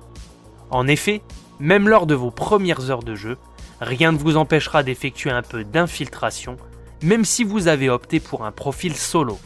En 0.72 0.88
effet, 0.88 1.22
même 1.60 1.88
lors 1.88 2.06
de 2.06 2.16
vos 2.16 2.32
premières 2.32 2.90
heures 2.90 3.04
de 3.04 3.16
jeu, 3.16 3.38
rien 3.82 4.12
ne 4.12 4.18
vous 4.18 4.38
empêchera 4.38 4.84
d'effectuer 4.84 5.32
un 5.32 5.42
peu 5.42 5.64
d'infiltration, 5.64 6.58
même 7.02 7.26
si 7.26 7.44
vous 7.44 7.68
avez 7.68 7.90
opté 7.90 8.20
pour 8.20 8.46
un 8.46 8.52
profil 8.52 8.96
solo. 8.96 9.40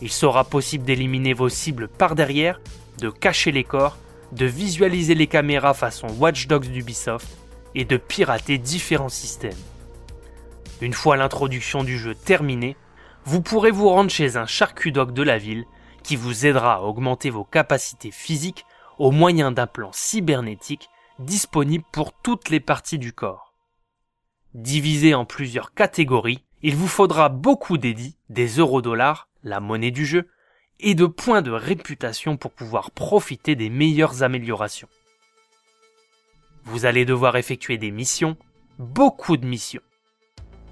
Il 0.00 0.10
sera 0.10 0.44
possible 0.44 0.84
d'éliminer 0.84 1.32
vos 1.32 1.48
cibles 1.48 1.88
par 1.88 2.14
derrière, 2.14 2.60
de 2.98 3.10
cacher 3.10 3.52
les 3.52 3.64
corps, 3.64 3.96
de 4.32 4.46
visualiser 4.46 5.14
les 5.14 5.26
caméras 5.26 5.74
façon 5.74 6.08
Watch 6.18 6.46
Dogs 6.46 6.68
d'Ubisoft 6.68 7.28
et 7.74 7.84
de 7.84 7.96
pirater 7.96 8.58
différents 8.58 9.08
systèmes. 9.08 9.52
Une 10.80 10.92
fois 10.92 11.16
l'introduction 11.16 11.84
du 11.84 11.98
jeu 11.98 12.14
terminée, 12.14 12.76
vous 13.24 13.40
pourrez 13.40 13.70
vous 13.70 13.88
rendre 13.88 14.10
chez 14.10 14.36
un 14.36 14.46
charcudog 14.46 15.12
de 15.12 15.22
la 15.22 15.38
ville 15.38 15.64
qui 16.02 16.16
vous 16.16 16.46
aidera 16.46 16.74
à 16.74 16.80
augmenter 16.80 17.30
vos 17.30 17.44
capacités 17.44 18.10
physiques 18.10 18.66
au 18.98 19.10
moyen 19.10 19.52
d'un 19.52 19.66
plan 19.66 19.90
cybernétique 19.92 20.88
disponible 21.18 21.84
pour 21.92 22.12
toutes 22.12 22.50
les 22.50 22.60
parties 22.60 22.98
du 22.98 23.12
corps. 23.12 23.54
Divisé 24.54 25.14
en 25.14 25.24
plusieurs 25.24 25.72
catégories, 25.72 26.42
il 26.62 26.76
vous 26.76 26.88
faudra 26.88 27.28
beaucoup 27.28 27.76
d'édits, 27.78 28.16
des 28.28 28.46
euros-dollars, 28.46 29.28
la 29.42 29.60
monnaie 29.60 29.90
du 29.90 30.06
jeu, 30.06 30.28
et 30.80 30.94
de 30.94 31.06
points 31.06 31.42
de 31.42 31.50
réputation 31.50 32.36
pour 32.36 32.52
pouvoir 32.52 32.90
profiter 32.90 33.54
des 33.56 33.70
meilleures 33.70 34.22
améliorations. 34.22 34.88
Vous 36.64 36.86
allez 36.86 37.04
devoir 37.04 37.36
effectuer 37.36 37.78
des 37.78 37.90
missions, 37.90 38.36
beaucoup 38.78 39.36
de 39.36 39.46
missions. 39.46 39.82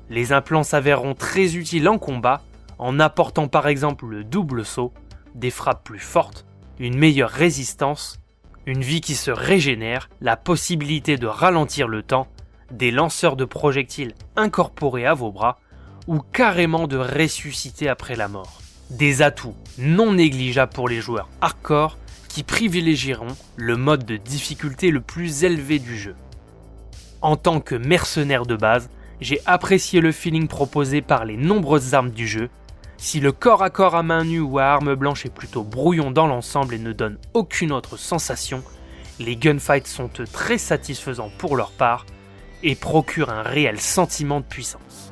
Les 0.09 0.33
implants 0.33 0.63
s'avéreront 0.63 1.15
très 1.15 1.57
utiles 1.57 1.89
en 1.89 1.99
combat 1.99 2.43
en 2.79 2.99
apportant 2.99 3.47
par 3.47 3.69
exemple 3.69 4.07
le 4.07 4.25
double 4.25 4.65
saut, 4.65 4.93
des 5.35 5.51
frappes 5.51 5.85
plus 5.85 5.99
fortes, 5.99 6.47
une 6.79 6.97
meilleure 6.97 7.31
résistance, 7.31 8.21
une 8.67 8.81
vie 8.81 9.01
qui 9.01 9.15
se 9.15 9.31
régénère, 9.31 10.09
la 10.21 10.37
possibilité 10.37 11.17
de 11.17 11.27
ralentir 11.27 11.89
le 11.89 12.03
temps, 12.03 12.29
des 12.71 12.91
lanceurs 12.91 13.37
de 13.37 13.45
projectiles 13.45 14.15
incorporés 14.37 15.07
à 15.07 15.15
vos 15.15 15.31
bras, 15.31 15.59
ou 16.11 16.19
carrément 16.33 16.89
de 16.89 16.97
ressusciter 16.97 17.89
après 17.89 18.17
la 18.17 18.27
mort. 18.27 18.61
Des 18.91 19.23
atouts 19.23 19.55
non 19.79 20.15
négligeables 20.15 20.73
pour 20.73 20.89
les 20.89 21.01
joueurs 21.01 21.29
hardcore 21.41 21.99
qui 22.29 22.43
privilégieront 22.43 23.37
le 23.55 23.77
mode 23.77 24.05
de 24.05 24.17
difficulté 24.17 24.91
le 24.91 25.01
plus 25.01 25.45
élevé 25.45 25.79
du 25.79 25.97
jeu. 25.97 26.17
En 27.23 27.37
tant 27.37 27.61
que 27.61 27.77
mercenaire 27.77 28.45
de 28.45 28.57
base, 28.57 28.91
j'ai 29.21 29.41
apprécié 29.47 30.01
le 30.01 30.11
feeling 30.11 30.49
proposé 30.49 31.01
par 31.01 31.25
les 31.25 31.37
nombreuses 31.37 31.95
armes 31.95 32.11
du 32.11 32.27
jeu. 32.27 32.51
Si 32.97 33.21
le 33.21 33.31
corps 33.31 33.63
à 33.63 33.71
corps 33.71 33.95
à 33.95 34.03
main 34.03 34.25
nue 34.25 34.41
ou 34.41 34.59
à 34.59 34.65
arme 34.65 34.97
blanche 34.97 35.27
est 35.27 35.35
plutôt 35.35 35.63
brouillon 35.63 36.11
dans 36.11 36.27
l'ensemble 36.27 36.75
et 36.75 36.81
ne 36.81 36.93
donne 36.93 37.19
aucune 37.35 37.71
autre 37.71 37.97
sensation, 37.97 38.65
les 39.21 39.37
gunfights 39.37 39.87
sont 39.87 40.11
très 40.33 40.59
satisfaisants 40.59 41.31
pour 41.39 41.57
leur 41.57 41.71
part 41.71 42.05
et 42.65 42.75
procurent 42.75 43.31
un 43.31 43.43
réel 43.43 43.81
sentiment 43.81 44.41
de 44.41 44.47
puissance. 44.47 45.10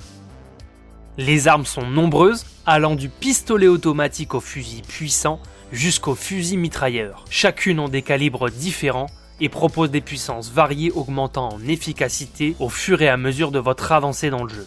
Les 1.20 1.48
armes 1.48 1.66
sont 1.66 1.85
nombreuses, 1.85 2.46
allant 2.64 2.94
du 2.94 3.09
pistolet 3.09 3.66
automatique 3.66 4.35
au 4.35 4.40
fusil 4.40 4.83
puissant 4.83 5.40
jusqu'au 5.72 6.14
fusil 6.14 6.57
mitrailleur. 6.57 7.24
Chacune 7.28 7.81
ont 7.81 7.88
des 7.88 8.02
calibres 8.02 8.48
différents 8.50 9.09
et 9.40 9.48
propose 9.48 9.90
des 9.90 10.00
puissances 10.00 10.52
variées 10.52 10.92
augmentant 10.92 11.48
en 11.48 11.61
efficacité 11.66 12.54
au 12.61 12.68
fur 12.68 13.02
et 13.02 13.09
à 13.09 13.16
mesure 13.16 13.50
de 13.50 13.59
votre 13.59 13.90
avancée 13.90 14.31
dans 14.31 14.44
le 14.44 14.48
jeu. 14.48 14.66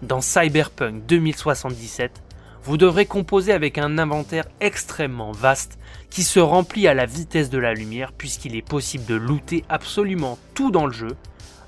Dans 0.00 0.22
Cyberpunk 0.22 1.04
2077, 1.04 2.22
vous 2.64 2.78
devrez 2.78 3.04
composer 3.04 3.52
avec 3.52 3.76
un 3.76 3.98
inventaire 3.98 4.46
extrêmement 4.62 5.32
vaste 5.32 5.78
qui 6.08 6.22
se 6.22 6.40
remplit 6.40 6.88
à 6.88 6.94
la 6.94 7.04
vitesse 7.04 7.50
de 7.50 7.58
la 7.58 7.74
lumière 7.74 8.12
puisqu'il 8.12 8.56
est 8.56 8.66
possible 8.66 9.04
de 9.04 9.14
looter 9.14 9.62
absolument 9.68 10.38
tout 10.54 10.70
dans 10.70 10.86
le 10.86 10.92
jeu, 10.94 11.16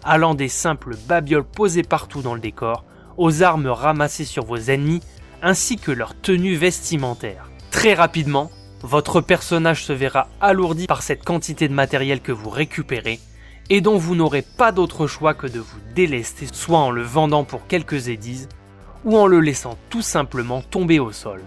allant 0.03 0.35
des 0.35 0.49
simples 0.49 0.97
babioles 1.09 1.45
posées 1.45 1.83
partout 1.83 2.23
dans 2.23 2.35
le 2.35 2.41
décor, 2.41 2.85
aux 3.17 3.43
armes 3.43 3.67
ramassées 3.67 4.25
sur 4.25 4.45
vos 4.45 4.57
ennemis, 4.57 5.01
ainsi 5.43 5.77
que 5.77 5.93
leur 5.93 6.15
tenue 6.21 6.55
vestimentaire. 6.55 7.51
Très 7.71 7.95
rapidement, 7.95 8.51
votre 8.83 9.21
personnage 9.21 9.85
se 9.85 9.93
verra 9.93 10.29
alourdi 10.41 10.87
par 10.87 11.03
cette 11.03 11.25
quantité 11.25 11.69
de 11.69 11.75
matériel 11.75 12.21
que 12.21 12.33
vous 12.33 12.51
récupérez 12.51 13.21
et 13.71 13.81
dont 13.81 13.97
vous 13.97 14.15
n'aurez 14.15 14.43
pas 14.43 14.73
d'autre 14.73 15.07
choix 15.07 15.35
que 15.35 15.47
de 15.47 15.61
vous 15.61 15.81
délester 15.95 16.47
soit 16.53 16.79
en 16.79 16.91
le 16.91 17.03
vendant 17.03 17.45
pour 17.45 17.67
quelques 17.67 18.09
édises 18.09 18.49
ou 19.05 19.17
en 19.17 19.27
le 19.27 19.41
laissant 19.41 19.79
tout 19.91 20.03
simplement 20.03 20.63
tomber 20.63 20.99
au 20.99 21.13
sol. 21.13 21.43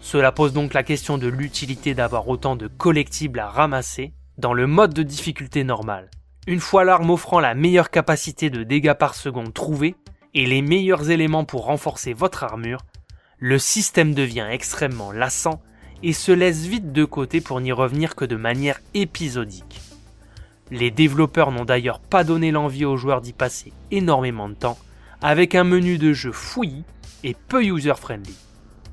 Cela 0.00 0.30
pose 0.30 0.52
donc 0.52 0.72
la 0.72 0.84
question 0.84 1.18
de 1.18 1.26
l'utilité 1.26 1.94
d'avoir 1.94 2.28
autant 2.28 2.54
de 2.54 2.68
collectibles 2.68 3.40
à 3.40 3.48
ramasser 3.48 4.12
dans 4.38 4.52
le 4.52 4.66
mode 4.68 4.94
de 4.94 5.02
difficulté 5.02 5.64
normal. 5.64 6.10
Une 6.46 6.60
fois 6.60 6.84
l'arme 6.84 7.10
offrant 7.10 7.40
la 7.40 7.54
meilleure 7.54 7.90
capacité 7.90 8.50
de 8.50 8.62
dégâts 8.62 8.94
par 8.94 9.16
seconde 9.16 9.52
trouvée 9.52 9.96
et 10.36 10.44
les 10.44 10.60
meilleurs 10.60 11.10
éléments 11.10 11.46
pour 11.46 11.64
renforcer 11.64 12.12
votre 12.12 12.44
armure, 12.44 12.84
le 13.38 13.58
système 13.58 14.12
devient 14.12 14.46
extrêmement 14.50 15.10
lassant 15.10 15.62
et 16.02 16.12
se 16.12 16.30
laisse 16.30 16.66
vite 16.66 16.92
de 16.92 17.06
côté 17.06 17.40
pour 17.40 17.58
n'y 17.62 17.72
revenir 17.72 18.14
que 18.14 18.26
de 18.26 18.36
manière 18.36 18.78
épisodique. 18.92 19.80
Les 20.70 20.90
développeurs 20.90 21.52
n'ont 21.52 21.64
d'ailleurs 21.64 22.00
pas 22.00 22.22
donné 22.22 22.50
l'envie 22.50 22.84
aux 22.84 22.98
joueurs 22.98 23.22
d'y 23.22 23.32
passer 23.32 23.72
énormément 23.90 24.50
de 24.50 24.54
temps, 24.54 24.76
avec 25.22 25.54
un 25.54 25.64
menu 25.64 25.96
de 25.96 26.12
jeu 26.12 26.32
fouillis 26.32 26.84
et 27.24 27.34
peu 27.48 27.64
user-friendly. 27.64 28.36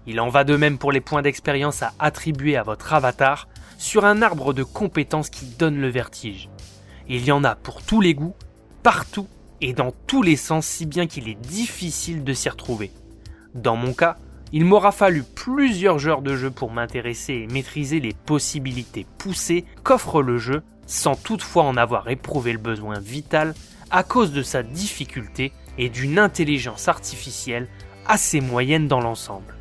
Il 0.07 0.21
en 0.21 0.29
va 0.29 0.45
de 0.45 0.55
même 0.55 0.77
pour 0.77 0.93
les 0.93 1.01
points 1.01 1.21
d'expérience 1.21 1.83
à 1.83 1.91
attribuer 1.99 2.55
à 2.55 2.63
votre 2.63 2.93
avatar 2.93 3.49
sur 3.77 4.05
un 4.05 4.21
arbre 4.21 4.53
de 4.53 4.63
compétences 4.63 5.29
qui 5.29 5.45
donne 5.45 5.81
le 5.81 5.89
vertige. 5.89 6.49
Il 7.09 7.25
y 7.25 7.33
en 7.33 7.43
a 7.43 7.55
pour 7.55 7.81
tous 7.81 7.99
les 7.99 8.13
goûts, 8.13 8.35
partout 8.81 9.27
et 9.61 9.73
dans 9.73 9.93
tous 10.07 10.21
les 10.21 10.35
sens 10.35 10.65
si 10.65 10.85
bien 10.85 11.07
qu'il 11.07 11.29
est 11.29 11.39
difficile 11.39 12.23
de 12.23 12.33
s'y 12.33 12.49
retrouver. 12.49 12.91
Dans 13.53 13.75
mon 13.75 13.93
cas, 13.93 14.17
il 14.51 14.65
m'aura 14.65 14.91
fallu 14.91 15.23
plusieurs 15.23 16.07
heures 16.07 16.21
de 16.21 16.35
jeu 16.35 16.51
pour 16.51 16.71
m'intéresser 16.71 17.33
et 17.33 17.47
maîtriser 17.47 17.99
les 17.99 18.13
possibilités 18.13 19.05
poussées 19.17 19.65
qu'offre 19.83 20.21
le 20.21 20.37
jeu, 20.37 20.61
sans 20.85 21.15
toutefois 21.15 21.63
en 21.63 21.75
avoir 21.75 22.09
éprouvé 22.09 22.53
le 22.53 22.59
besoin 22.59 22.99
vital 22.99 23.55
à 23.89 24.03
cause 24.03 24.31
de 24.31 24.43
sa 24.43 24.63
difficulté 24.63 25.51
et 25.77 25.89
d'une 25.89 26.19
intelligence 26.19 26.87
artificielle 26.87 27.67
assez 28.05 28.41
moyenne 28.41 28.87
dans 28.87 28.99
l'ensemble. 28.99 29.55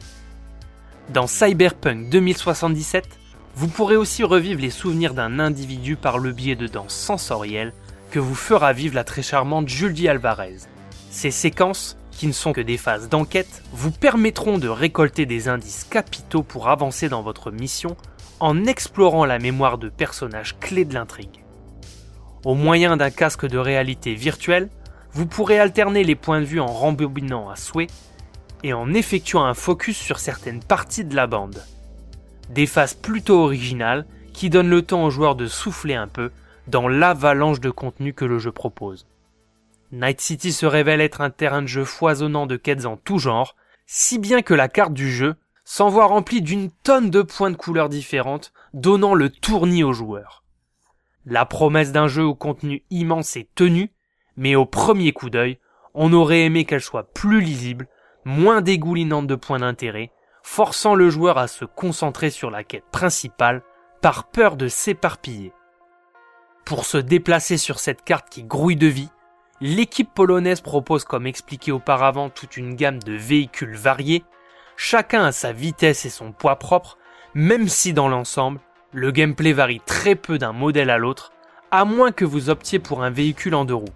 Dans 1.10 1.26
Cyberpunk 1.26 2.08
2077, 2.10 3.08
vous 3.54 3.68
pourrez 3.68 3.96
aussi 3.96 4.24
revivre 4.24 4.60
les 4.60 4.70
souvenirs 4.70 5.14
d'un 5.14 5.38
individu 5.38 5.96
par 5.96 6.18
le 6.18 6.32
biais 6.32 6.56
de 6.56 6.66
danses 6.66 6.94
sensorielles 6.94 7.72
que 8.12 8.20
vous 8.20 8.34
fera 8.34 8.74
vivre 8.74 8.94
la 8.94 9.04
très 9.04 9.22
charmante 9.22 9.70
Julie 9.70 10.06
Alvarez. 10.06 10.58
Ces 11.10 11.30
séquences 11.30 11.96
qui 12.12 12.26
ne 12.26 12.32
sont 12.32 12.52
que 12.52 12.60
des 12.60 12.76
phases 12.76 13.08
d'enquête, 13.08 13.62
vous 13.72 13.90
permettront 13.90 14.58
de 14.58 14.68
récolter 14.68 15.26
des 15.26 15.48
indices 15.48 15.84
capitaux 15.84 16.42
pour 16.42 16.68
avancer 16.68 17.08
dans 17.08 17.22
votre 17.22 17.50
mission 17.50 17.96
en 18.38 18.64
explorant 18.66 19.24
la 19.24 19.38
mémoire 19.38 19.78
de 19.78 19.88
personnages 19.88 20.58
clés 20.60 20.84
de 20.84 20.94
l'intrigue. 20.94 21.42
Au 22.44 22.54
moyen 22.54 22.98
d'un 22.98 23.10
casque 23.10 23.46
de 23.46 23.58
réalité 23.58 24.14
virtuelle, 24.14 24.68
vous 25.12 25.26
pourrez 25.26 25.58
alterner 25.58 26.04
les 26.04 26.14
points 26.14 26.40
de 26.40 26.46
vue 26.46 26.60
en 26.60 26.66
rembobinant 26.66 27.48
à 27.48 27.56
souhait 27.56 27.88
et 28.62 28.74
en 28.74 28.92
effectuant 28.92 29.44
un 29.44 29.54
focus 29.54 29.96
sur 29.96 30.18
certaines 30.18 30.62
parties 30.62 31.04
de 31.04 31.16
la 31.16 31.26
bande. 31.26 31.64
Des 32.50 32.66
phases 32.66 32.94
plutôt 32.94 33.42
originales 33.42 34.04
qui 34.34 34.50
donnent 34.50 34.70
le 34.70 34.82
temps 34.82 35.04
aux 35.04 35.10
joueurs 35.10 35.34
de 35.34 35.46
souffler 35.46 35.94
un 35.94 36.08
peu 36.08 36.30
dans 36.68 36.88
l'avalanche 36.88 37.60
de 37.60 37.70
contenu 37.70 38.14
que 38.14 38.24
le 38.24 38.38
jeu 38.38 38.52
propose. 38.52 39.06
Night 39.92 40.20
City 40.20 40.52
se 40.52 40.66
révèle 40.66 41.00
être 41.00 41.20
un 41.20 41.30
terrain 41.30 41.62
de 41.62 41.66
jeu 41.66 41.84
foisonnant 41.84 42.46
de 42.46 42.56
quêtes 42.56 42.86
en 42.86 42.96
tout 42.96 43.18
genre, 43.18 43.56
si 43.86 44.18
bien 44.18 44.42
que 44.42 44.54
la 44.54 44.68
carte 44.68 44.94
du 44.94 45.10
jeu 45.10 45.36
s'envoie 45.64 46.06
rempli 46.06 46.40
d'une 46.42 46.70
tonne 46.70 47.10
de 47.10 47.22
points 47.22 47.50
de 47.50 47.56
couleurs 47.56 47.88
différentes, 47.88 48.52
donnant 48.72 49.14
le 49.14 49.30
tournis 49.30 49.84
aux 49.84 49.92
joueurs. 49.92 50.44
La 51.24 51.44
promesse 51.44 51.92
d'un 51.92 52.08
jeu 52.08 52.24
au 52.24 52.34
contenu 52.34 52.82
immense 52.90 53.36
est 53.36 53.48
tenue, 53.54 53.92
mais 54.36 54.56
au 54.56 54.66
premier 54.66 55.12
coup 55.12 55.30
d'œil, 55.30 55.58
on 55.94 56.12
aurait 56.12 56.44
aimé 56.44 56.64
qu'elle 56.64 56.80
soit 56.80 57.12
plus 57.12 57.40
lisible, 57.40 57.86
moins 58.24 58.60
dégoulinante 58.60 59.26
de 59.26 59.34
points 59.34 59.60
d'intérêt, 59.60 60.10
forçant 60.42 60.94
le 60.94 61.10
joueur 61.10 61.38
à 61.38 61.48
se 61.48 61.64
concentrer 61.64 62.30
sur 62.30 62.50
la 62.50 62.64
quête 62.64 62.86
principale 62.90 63.62
par 64.00 64.24
peur 64.30 64.56
de 64.56 64.68
s'éparpiller. 64.68 65.52
Pour 66.64 66.84
se 66.84 66.96
déplacer 66.98 67.56
sur 67.56 67.80
cette 67.80 68.04
carte 68.04 68.28
qui 68.30 68.44
grouille 68.44 68.76
de 68.76 68.86
vie, 68.86 69.10
l'équipe 69.60 70.12
polonaise 70.12 70.60
propose 70.60 71.04
comme 71.04 71.26
expliqué 71.26 71.72
auparavant 71.72 72.30
toute 72.30 72.56
une 72.56 72.74
gamme 72.74 73.00
de 73.00 73.12
véhicules 73.12 73.74
variés, 73.74 74.24
chacun 74.76 75.24
a 75.24 75.32
sa 75.32 75.52
vitesse 75.52 76.06
et 76.06 76.10
son 76.10 76.32
poids 76.32 76.56
propre, 76.56 76.98
même 77.34 77.68
si 77.68 77.92
dans 77.92 78.08
l'ensemble, 78.08 78.60
le 78.92 79.10
gameplay 79.10 79.52
varie 79.52 79.82
très 79.84 80.14
peu 80.14 80.38
d'un 80.38 80.52
modèle 80.52 80.90
à 80.90 80.98
l'autre, 80.98 81.32
à 81.70 81.84
moins 81.84 82.12
que 82.12 82.24
vous 82.24 82.48
optiez 82.48 82.78
pour 82.78 83.02
un 83.02 83.10
véhicule 83.10 83.54
en 83.54 83.64
deux 83.64 83.74
roues. 83.74 83.86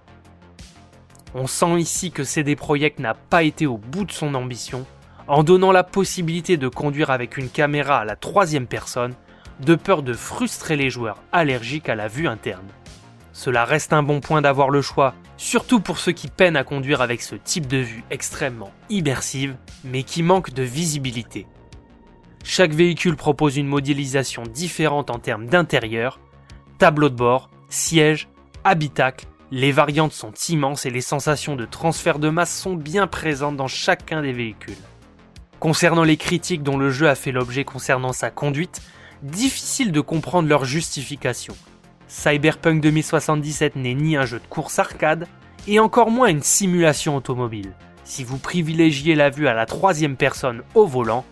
On 1.35 1.47
sent 1.47 1.79
ici 1.79 2.11
que 2.11 2.25
CD 2.25 2.57
Projekt 2.57 2.99
n'a 2.99 3.15
pas 3.15 3.43
été 3.43 3.67
au 3.67 3.77
bout 3.77 4.05
de 4.05 4.13
son 4.13 4.35
ambition, 4.35 4.87
en 5.29 5.43
donnant 5.43 5.73
la 5.73 5.85
possibilité 5.85 6.57
de 6.57 6.69
conduire 6.69 7.11
avec 7.11 7.37
une 7.37 7.51
caméra 7.51 7.99
à 7.99 8.05
la 8.05 8.17
troisième 8.17 8.67
personne, 8.67 9.15
de 9.61 9.75
peur 9.75 10.03
de 10.03 10.13
frustrer 10.13 10.77
les 10.77 10.91
joueurs 10.91 11.23
allergiques 11.33 11.89
à 11.89 11.95
la 11.95 12.09
vue 12.09 12.29
interne. 12.29 12.67
Cela 13.33 13.65
reste 13.65 13.93
un 13.93 14.03
bon 14.03 14.21
point 14.21 14.41
d'avoir 14.41 14.71
le 14.71 14.81
choix, 14.81 15.15
surtout 15.37 15.81
pour 15.81 15.99
ceux 15.99 16.13
qui 16.13 16.29
peinent 16.29 16.57
à 16.57 16.65
conduire 16.65 17.03
avec 17.03 17.21
ce 17.21 17.35
type 17.35 17.67
de 17.67 17.79
vue 17.79 18.05
extrêmement 18.11 18.73
immersive, 18.89 19.57
mais 19.85 20.03
qui 20.03 20.23
manque 20.23 20.53
de 20.53 20.63
visibilité. 20.63 21.47
Chaque 22.45 22.73
véhicule 22.73 23.17
propose 23.17 23.57
une 23.57 23.67
modélisation 23.67 24.45
différente 24.45 25.11
en 25.11 25.19
termes 25.19 25.47
d'intérieur, 25.47 26.21
tableau 26.79 27.09
de 27.09 27.15
bord, 27.15 27.51
siège, 27.69 28.29
habitacle, 28.65 29.27
les 29.53 29.71
variantes 29.71 30.13
sont 30.13 30.33
immenses 30.49 30.87
et 30.87 30.91
les 30.91 31.01
sensations 31.01 31.55
de 31.55 31.67
transfert 31.67 32.19
de 32.19 32.31
masse 32.31 32.57
sont 32.57 32.75
bien 32.75 33.07
présentes 33.07 33.57
dans 33.57 33.69
chacun 33.69 34.23
des 34.23 34.33
véhicules. 34.33 34.75
Concernant 35.61 36.03
les 36.05 36.17
critiques 36.17 36.63
dont 36.63 36.77
le 36.77 36.91
jeu 36.91 37.09
a 37.09 37.15
fait 37.15 37.33
l'objet 37.33 37.65
concernant 37.65 38.13
sa 38.13 38.31
conduite, 38.31 38.83
difficile 39.27 39.93
de 39.93 40.01
comprendre 40.01 40.49
leur 40.49 40.65
justification. 40.65 41.55
Cyberpunk 42.09 42.81
2077 42.81 43.77
n'est 43.77 43.95
ni 43.95 44.17
un 44.17 44.25
jeu 44.25 44.39
de 44.39 44.47
course 44.47 44.79
arcade, 44.79 45.27
et 45.69 45.81
encore 45.81 46.11
moins 46.11 46.29
une 46.29 46.43
simulation 46.43 47.17
automobile. 47.17 47.73
Si 48.05 48.23
vous 48.23 48.39
privilégiez 48.39 49.17
la 49.17 49.31
vue 49.31 49.49
à 49.49 49.55
la 49.55 49.67
troisième 49.67 50.17
personne 50.17 50.63
au 50.75 50.87
volant, 50.87 51.25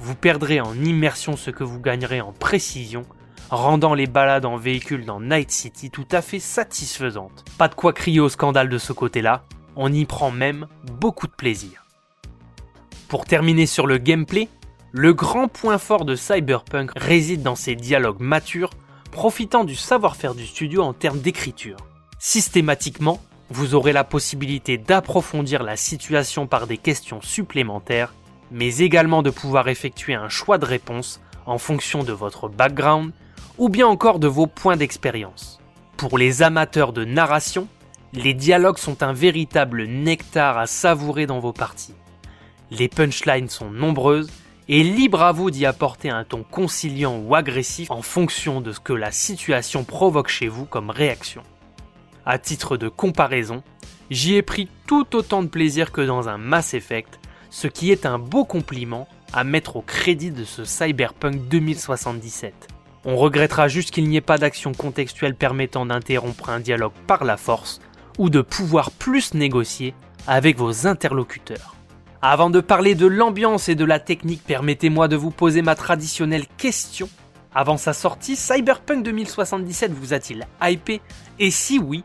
vous 0.00 0.14
perdrez 0.14 0.60
en 0.60 0.74
immersion 0.74 1.36
ce 1.36 1.50
que 1.50 1.64
vous 1.64 1.80
gagnerez 1.80 2.20
en 2.20 2.32
précision, 2.32 3.04
rendant 3.50 3.94
les 3.94 4.06
balades 4.06 4.44
en 4.44 4.56
véhicule 4.56 5.04
dans 5.04 5.20
Night 5.20 5.50
City 5.50 5.90
tout 5.90 6.06
à 6.12 6.22
fait 6.22 6.38
satisfaisantes. 6.38 7.44
Pas 7.58 7.66
de 7.68 7.74
quoi 7.74 7.92
crier 7.92 8.20
au 8.20 8.28
scandale 8.28 8.68
de 8.68 8.78
ce 8.78 8.92
côté-là, 8.92 9.44
on 9.74 9.92
y 9.92 10.04
prend 10.04 10.30
même 10.30 10.66
beaucoup 11.00 11.26
de 11.26 11.32
plaisir. 11.32 11.84
Pour 13.08 13.24
terminer 13.24 13.66
sur 13.66 13.88
le 13.88 13.98
gameplay, 13.98 14.48
le 14.92 15.12
grand 15.12 15.48
point 15.48 15.78
fort 15.78 16.04
de 16.04 16.16
Cyberpunk 16.16 16.92
réside 16.96 17.42
dans 17.42 17.54
ses 17.54 17.76
dialogues 17.76 18.20
matures, 18.20 18.70
profitant 19.10 19.64
du 19.64 19.74
savoir-faire 19.76 20.34
du 20.34 20.46
studio 20.46 20.82
en 20.82 20.92
termes 20.92 21.20
d'écriture. 21.20 21.78
Systématiquement, 22.18 23.20
vous 23.50 23.74
aurez 23.74 23.92
la 23.92 24.04
possibilité 24.04 24.78
d'approfondir 24.78 25.62
la 25.62 25.76
situation 25.76 26.46
par 26.46 26.66
des 26.66 26.78
questions 26.78 27.20
supplémentaires 27.20 28.12
mais 28.50 28.78
également 28.78 29.22
de 29.22 29.30
pouvoir 29.30 29.68
effectuer 29.68 30.14
un 30.14 30.28
choix 30.28 30.58
de 30.58 30.64
réponse 30.64 31.20
en 31.46 31.58
fonction 31.58 32.02
de 32.02 32.12
votre 32.12 32.48
background 32.48 33.12
ou 33.58 33.68
bien 33.68 33.86
encore 33.86 34.18
de 34.18 34.28
vos 34.28 34.46
points 34.46 34.76
d'expérience. 34.76 35.60
Pour 35.96 36.18
les 36.18 36.42
amateurs 36.42 36.92
de 36.92 37.04
narration, 37.04 37.68
les 38.12 38.34
dialogues 38.34 38.78
sont 38.78 39.02
un 39.02 39.12
véritable 39.12 39.84
nectar 39.84 40.58
à 40.58 40.66
savourer 40.66 41.26
dans 41.26 41.38
vos 41.38 41.52
parties. 41.52 41.94
Les 42.70 42.88
punchlines 42.88 43.48
sont 43.48 43.70
nombreuses 43.70 44.30
et 44.72 44.84
libre 44.84 45.22
à 45.22 45.32
vous 45.32 45.50
d'y 45.50 45.66
apporter 45.66 46.10
un 46.10 46.22
ton 46.22 46.44
conciliant 46.44 47.18
ou 47.18 47.34
agressif 47.34 47.90
en 47.90 48.02
fonction 48.02 48.60
de 48.60 48.70
ce 48.70 48.78
que 48.78 48.92
la 48.92 49.10
situation 49.10 49.82
provoque 49.82 50.28
chez 50.28 50.46
vous 50.46 50.64
comme 50.64 50.90
réaction. 50.90 51.42
À 52.24 52.38
titre 52.38 52.76
de 52.76 52.88
comparaison, 52.88 53.64
j'y 54.10 54.36
ai 54.36 54.42
pris 54.42 54.68
tout 54.86 55.16
autant 55.16 55.42
de 55.42 55.48
plaisir 55.48 55.90
que 55.90 56.02
dans 56.02 56.28
un 56.28 56.38
Mass 56.38 56.72
Effect 56.74 57.18
ce 57.50 57.66
qui 57.66 57.90
est 57.90 58.06
un 58.06 58.20
beau 58.20 58.44
compliment 58.44 59.08
à 59.32 59.42
mettre 59.42 59.74
au 59.74 59.82
crédit 59.82 60.30
de 60.30 60.44
ce 60.44 60.64
Cyberpunk 60.64 61.48
2077. 61.48 62.68
On 63.04 63.16
regrettera 63.16 63.66
juste 63.66 63.90
qu'il 63.90 64.08
n'y 64.08 64.18
ait 64.18 64.20
pas 64.20 64.38
d'action 64.38 64.70
contextuelle 64.70 65.34
permettant 65.34 65.84
d'interrompre 65.84 66.48
un 66.48 66.60
dialogue 66.60 66.92
par 67.08 67.24
la 67.24 67.36
force 67.36 67.80
ou 68.18 68.30
de 68.30 68.40
pouvoir 68.40 68.92
plus 68.92 69.34
négocier 69.34 69.94
avec 70.28 70.56
vos 70.56 70.86
interlocuteurs. 70.86 71.74
Avant 72.22 72.50
de 72.50 72.60
parler 72.60 72.94
de 72.94 73.06
l'ambiance 73.06 73.70
et 73.70 73.74
de 73.74 73.84
la 73.86 73.98
technique, 73.98 74.42
permettez-moi 74.44 75.08
de 75.08 75.16
vous 75.16 75.30
poser 75.30 75.62
ma 75.62 75.74
traditionnelle 75.74 76.46
question. 76.58 77.08
Avant 77.54 77.78
sa 77.78 77.94
sortie, 77.94 78.36
Cyberpunk 78.36 79.02
2077 79.02 79.90
vous 79.92 80.12
a-t-il 80.12 80.46
hypé? 80.60 81.00
Et 81.38 81.50
si 81.50 81.78
oui, 81.78 82.04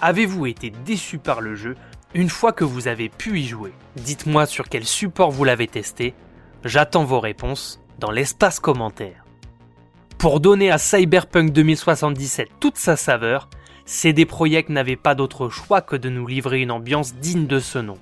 avez-vous 0.00 0.46
été 0.46 0.72
déçu 0.84 1.18
par 1.18 1.40
le 1.40 1.54
jeu 1.54 1.76
une 2.12 2.28
fois 2.28 2.52
que 2.52 2.64
vous 2.64 2.88
avez 2.88 3.08
pu 3.08 3.38
y 3.38 3.46
jouer, 3.46 3.72
dites-moi 3.94 4.46
sur 4.46 4.68
quel 4.68 4.84
support 4.84 5.30
vous 5.30 5.44
l'avez 5.44 5.68
testé. 5.68 6.12
J'attends 6.64 7.04
vos 7.04 7.20
réponses 7.20 7.80
dans 8.00 8.10
l'espace 8.10 8.58
commentaire. 8.58 9.24
Pour 10.18 10.40
donner 10.40 10.72
à 10.72 10.78
Cyberpunk 10.78 11.52
2077 11.52 12.48
toute 12.58 12.78
sa 12.78 12.96
saveur, 12.96 13.48
CD 13.84 14.26
Projekt 14.26 14.70
n'avait 14.70 14.96
pas 14.96 15.14
d'autre 15.14 15.48
choix 15.48 15.82
que 15.82 15.94
de 15.94 16.08
nous 16.08 16.26
livrer 16.26 16.62
une 16.62 16.72
ambiance 16.72 17.14
digne 17.14 17.46
de 17.46 17.60
ce 17.60 17.78
nom. 17.78 17.96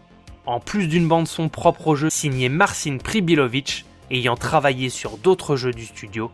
En 0.47 0.59
plus 0.59 0.89
d'une 0.89 1.07
bande 1.07 1.29
son 1.29 1.49
propre 1.49 1.89
au 1.89 1.95
jeu 1.95 2.11
signée 2.11 2.49
Marcin 2.49 2.97
Pribilovic, 2.97 3.85
ayant 4.11 4.37
travaillé 4.37 4.89
sur 4.89 5.19
d'autres 5.19 5.55
jeux 5.55 5.73
du 5.73 5.85
studio, 5.85 6.31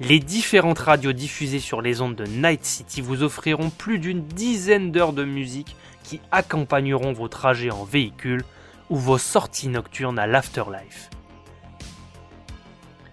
les 0.00 0.18
différentes 0.18 0.78
radios 0.78 1.12
diffusées 1.12 1.60
sur 1.60 1.82
les 1.82 2.00
ondes 2.00 2.16
de 2.16 2.24
Night 2.24 2.64
City 2.64 3.00
vous 3.00 3.22
offriront 3.22 3.70
plus 3.70 3.98
d'une 3.98 4.24
dizaine 4.24 4.90
d'heures 4.90 5.12
de 5.12 5.24
musique 5.24 5.76
qui 6.02 6.20
accompagneront 6.32 7.12
vos 7.12 7.28
trajets 7.28 7.70
en 7.70 7.84
véhicule 7.84 8.42
ou 8.90 8.96
vos 8.96 9.18
sorties 9.18 9.68
nocturnes 9.68 10.18
à 10.18 10.26
l'afterlife. 10.26 11.10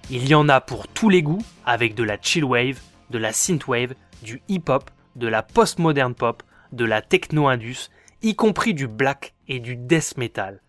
Il 0.09 0.27
y 0.27 0.33
en 0.33 0.49
a 0.49 0.61
pour 0.61 0.87
tous 0.87 1.09
les 1.09 1.21
goûts, 1.21 1.43
avec 1.65 1.93
de 1.93 2.03
la 2.03 2.17
chill 2.19 2.43
wave, 2.43 2.79
de 3.11 3.19
la 3.19 3.33
synthwave, 3.33 3.93
du 4.23 4.41
hip-hop, 4.47 4.89
de 5.15 5.27
la 5.27 5.43
post-modern 5.43 6.15
pop, 6.15 6.41
de 6.71 6.85
la 6.85 7.01
techno-indus, 7.01 7.91
y 8.21 8.35
compris 8.35 8.73
du 8.73 8.87
black 8.87 9.33
et 9.47 9.59
du 9.59 9.75
death 9.75 10.17
metal. 10.17 10.61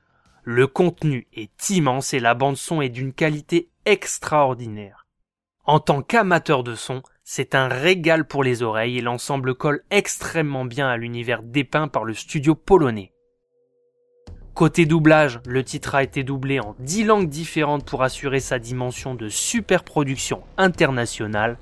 Le 0.42 0.66
contenu 0.66 1.26
est 1.34 1.70
immense 1.70 2.14
et 2.14 2.20
la 2.20 2.34
bande 2.34 2.56
son 2.56 2.80
est 2.80 2.88
d'une 2.88 3.12
qualité 3.12 3.68
extraordinaire. 3.84 5.06
En 5.64 5.80
tant 5.80 6.02
qu'amateur 6.02 6.64
de 6.64 6.74
son, 6.74 7.02
c'est 7.22 7.54
un 7.54 7.68
régal 7.68 8.26
pour 8.26 8.42
les 8.42 8.62
oreilles 8.62 8.98
et 8.98 9.02
l'ensemble 9.02 9.54
colle 9.54 9.84
extrêmement 9.90 10.64
bien 10.64 10.88
à 10.88 10.96
l'univers 10.96 11.42
dépeint 11.42 11.88
par 11.88 12.04
le 12.04 12.14
studio 12.14 12.54
polonais. 12.54 13.12
Côté 14.54 14.84
doublage, 14.84 15.40
le 15.46 15.62
titre 15.62 15.94
a 15.94 16.02
été 16.02 16.24
doublé 16.24 16.60
en 16.60 16.74
10 16.80 17.04
langues 17.04 17.28
différentes 17.28 17.84
pour 17.84 18.02
assurer 18.02 18.40
sa 18.40 18.58
dimension 18.58 19.14
de 19.14 19.28
super 19.28 19.84
production 19.84 20.42
internationale. 20.58 21.56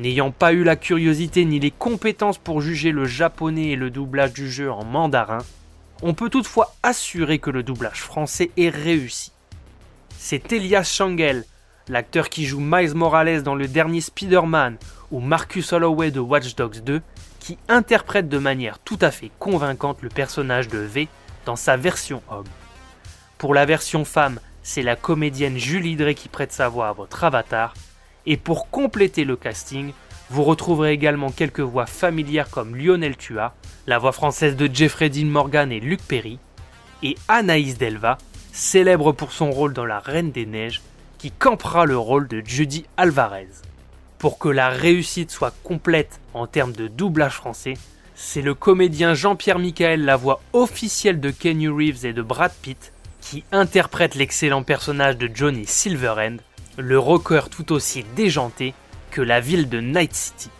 N'ayant 0.00 0.30
pas 0.30 0.54
eu 0.54 0.64
la 0.64 0.76
curiosité 0.76 1.44
ni 1.44 1.60
les 1.60 1.70
compétences 1.70 2.38
pour 2.38 2.62
juger 2.62 2.90
le 2.90 3.04
japonais 3.04 3.72
et 3.72 3.76
le 3.76 3.90
doublage 3.90 4.32
du 4.32 4.50
jeu 4.50 4.72
en 4.72 4.82
mandarin, 4.82 5.44
on 6.00 6.14
peut 6.14 6.30
toutefois 6.30 6.74
assurer 6.82 7.38
que 7.38 7.50
le 7.50 7.62
doublage 7.62 8.00
français 8.00 8.50
est 8.56 8.70
réussi. 8.70 9.30
C'est 10.16 10.54
Elias 10.54 10.84
Shangel, 10.84 11.44
l'acteur 11.86 12.30
qui 12.30 12.46
joue 12.46 12.60
Miles 12.60 12.94
Morales 12.94 13.42
dans 13.42 13.54
le 13.54 13.68
dernier 13.68 14.00
Spider-Man 14.00 14.78
ou 15.10 15.20
Marcus 15.20 15.70
Holloway 15.74 16.10
de 16.10 16.20
Watch 16.20 16.54
Dogs 16.54 16.82
2, 16.82 17.02
qui 17.38 17.58
interprète 17.68 18.30
de 18.30 18.38
manière 18.38 18.78
tout 18.78 18.98
à 19.02 19.10
fait 19.10 19.30
convaincante 19.38 20.00
le 20.00 20.08
personnage 20.08 20.68
de 20.68 20.78
V 20.78 21.08
dans 21.44 21.56
sa 21.56 21.76
version 21.76 22.22
homme. 22.30 22.48
Pour 23.36 23.52
la 23.52 23.66
version 23.66 24.06
femme, 24.06 24.40
c'est 24.62 24.82
la 24.82 24.96
comédienne 24.96 25.58
Julie 25.58 25.96
Drey 25.96 26.14
qui 26.14 26.30
prête 26.30 26.52
sa 26.52 26.70
voix 26.70 26.88
à 26.88 26.94
votre 26.94 27.22
avatar, 27.22 27.74
et 28.26 28.36
pour 28.36 28.70
compléter 28.70 29.24
le 29.24 29.36
casting, 29.36 29.92
vous 30.30 30.44
retrouverez 30.44 30.92
également 30.92 31.30
quelques 31.30 31.60
voix 31.60 31.86
familières 31.86 32.50
comme 32.50 32.76
Lionel 32.76 33.16
Tua, 33.16 33.54
la 33.86 33.98
voix 33.98 34.12
française 34.12 34.56
de 34.56 34.68
Jeffrey 34.72 35.10
Dean 35.10 35.26
Morgan 35.26 35.72
et 35.72 35.80
Luc 35.80 36.00
Perry, 36.02 36.38
et 37.02 37.16
Anaïs 37.28 37.78
Delva, 37.78 38.18
célèbre 38.52 39.12
pour 39.12 39.32
son 39.32 39.50
rôle 39.50 39.72
dans 39.72 39.86
La 39.86 39.98
Reine 39.98 40.30
des 40.30 40.46
Neiges, 40.46 40.82
qui 41.18 41.30
campera 41.30 41.84
le 41.84 41.98
rôle 41.98 42.28
de 42.28 42.42
Judy 42.44 42.84
Alvarez. 42.96 43.48
Pour 44.18 44.38
que 44.38 44.48
la 44.48 44.68
réussite 44.68 45.30
soit 45.30 45.54
complète 45.64 46.20
en 46.34 46.46
termes 46.46 46.72
de 46.72 46.88
doublage 46.88 47.34
français, 47.34 47.74
c'est 48.14 48.42
le 48.42 48.54
comédien 48.54 49.14
Jean-Pierre 49.14 49.58
Michael, 49.58 50.04
la 50.04 50.16
voix 50.16 50.42
officielle 50.52 51.20
de 51.20 51.30
Kenny 51.30 51.68
Reeves 51.68 52.04
et 52.04 52.12
de 52.12 52.22
Brad 52.22 52.52
Pitt, 52.62 52.92
qui 53.20 53.44
interprète 53.50 54.14
l'excellent 54.14 54.62
personnage 54.62 55.16
de 55.16 55.30
Johnny 55.32 55.64
Silverhand, 55.66 56.36
le 56.80 56.98
rocker 56.98 57.42
tout 57.50 57.72
aussi 57.72 58.04
déjanté 58.16 58.74
que 59.10 59.22
la 59.22 59.40
ville 59.40 59.68
de 59.68 59.80
Night 59.80 60.14
City. 60.14 60.50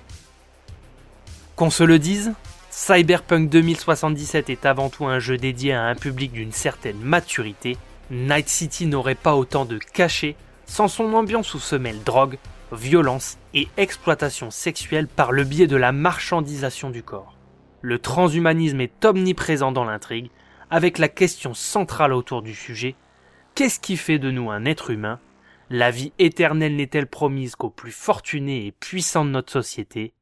Qu'on 1.57 1.71
se 1.71 1.85
le 1.85 1.99
dise, 1.99 2.33
Cyberpunk 2.71 3.49
2077 3.49 4.51
est 4.51 4.67
avant 4.67 4.89
tout 4.89 5.07
un 5.07 5.19
jeu 5.19 5.37
dédié 5.37 5.73
à 5.73 5.85
un 5.85 5.95
public 5.95 6.33
d'une 6.33 6.53
certaine 6.53 6.99
maturité. 6.99 7.77
Night 8.11 8.49
City 8.49 8.87
n'aurait 8.87 9.15
pas 9.15 9.35
autant 9.35 9.65
de 9.65 9.79
cachet 9.79 10.37
sans 10.67 10.89
son 10.89 11.15
ambiance 11.15 11.55
où 11.55 11.59
se 11.59 11.77
mêlent 11.77 12.03
drogue, 12.05 12.39
violence 12.73 13.39
et 13.55 13.69
exploitation 13.77 14.51
sexuelle 14.51 15.09
par 15.09 15.33
le 15.33 15.45
biais 15.45 15.67
de 15.67 15.77
la 15.77 15.93
marchandisation 15.93 16.91
du 16.91 17.03
corps. 17.03 17.35
Le 17.83 17.99
transhumanisme 17.99 18.81
est 18.81 19.05
omniprésent 19.05 19.73
dans 19.73 19.85
l'intrigue, 19.85 20.31
avec 20.71 20.99
la 20.99 21.09
question 21.09 21.55
centrale 21.55 22.13
autour 22.13 22.43
du 22.43 22.55
sujet 22.55 22.95
qu'est-ce 23.55 23.81
qui 23.81 23.97
fait 23.97 24.19
de 24.19 24.31
nous 24.31 24.51
un 24.51 24.65
être 24.65 24.91
humain 24.91 25.19
La 25.73 25.93
vie 25.93 26.13
éternelle 26.19 26.75
n'est-elle 26.75 27.07
promise 27.07 27.55
qu'aux 27.55 27.71
plus 27.71 27.93
fortunés 27.93 28.67
et 28.67 28.73
puissants 28.73 29.25
de 29.25 29.31
notre 29.31 29.53
société? 29.53 30.15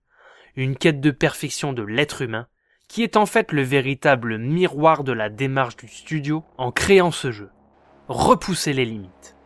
Une 0.57 0.77
quête 0.77 1.01
de 1.01 1.11
perfection 1.11 1.73
de 1.73 1.83
l'être 1.83 2.21
humain, 2.21 2.49
qui 2.87 3.03
est 3.03 3.17
en 3.17 3.25
fait 3.25 3.53
le 3.53 3.63
véritable 3.63 4.37
miroir 4.37 5.05
de 5.05 5.13
la 5.13 5.31
démarche 5.31 5.79
du 5.79 5.89
studio 5.89 6.45
en 6.59 6.71
créant 6.71 7.11
ce 7.11 7.33
jeu. 7.33 7.49
Repousser 8.09 8.75
les 8.75 8.85
limites. 8.85 9.37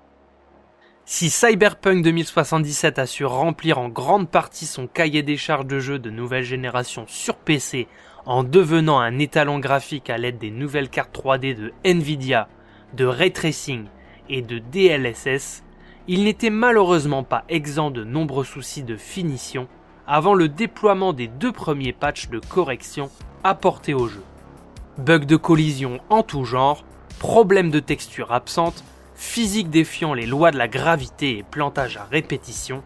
Si 1.04 1.30
Cyberpunk 1.30 2.02
2077 2.02 2.98
a 2.98 3.06
su 3.06 3.24
remplir 3.24 3.78
en 3.78 3.88
grande 3.88 4.28
partie 4.28 4.66
son 4.66 4.88
cahier 4.88 5.22
des 5.22 5.36
charges 5.36 5.66
de 5.66 5.78
jeux 5.78 6.00
de 6.00 6.10
nouvelle 6.10 6.42
génération 6.42 7.04
sur 7.06 7.36
PC 7.36 7.86
en 8.26 8.42
devenant 8.42 8.98
un 8.98 9.20
étalon 9.20 9.60
graphique 9.60 10.10
à 10.10 10.18
l'aide 10.18 10.38
des 10.38 10.50
nouvelles 10.50 10.90
cartes 10.90 11.16
3D 11.16 11.54
de 11.54 11.72
Nvidia, 11.84 12.48
de 12.92 13.04
Ray 13.04 13.32
Tracing 13.32 13.86
et 14.28 14.42
de 14.42 14.58
DLSS, 14.58 15.62
il 16.08 16.24
n'était 16.24 16.50
malheureusement 16.50 17.22
pas 17.22 17.44
exempt 17.48 17.90
de 17.90 18.04
nombreux 18.04 18.44
soucis 18.44 18.82
de 18.82 18.96
finition 18.96 19.68
avant 20.06 20.34
le 20.34 20.48
déploiement 20.48 21.12
des 21.12 21.28
deux 21.28 21.52
premiers 21.52 21.92
patchs 21.92 22.28
de 22.28 22.40
correction 22.40 23.10
apportés 23.44 23.94
au 23.94 24.08
jeu. 24.08 24.22
Bugs 24.98 25.26
de 25.26 25.36
collision 25.36 26.00
en 26.10 26.22
tout 26.22 26.44
genre, 26.44 26.84
problèmes 27.18 27.70
de 27.70 27.80
texture 27.80 28.32
absentes, 28.32 28.84
physique 29.14 29.70
défiant 29.70 30.14
les 30.14 30.26
lois 30.26 30.50
de 30.50 30.58
la 30.58 30.68
gravité 30.68 31.38
et 31.38 31.42
plantage 31.44 31.96
à 31.96 32.04
répétition, 32.04 32.82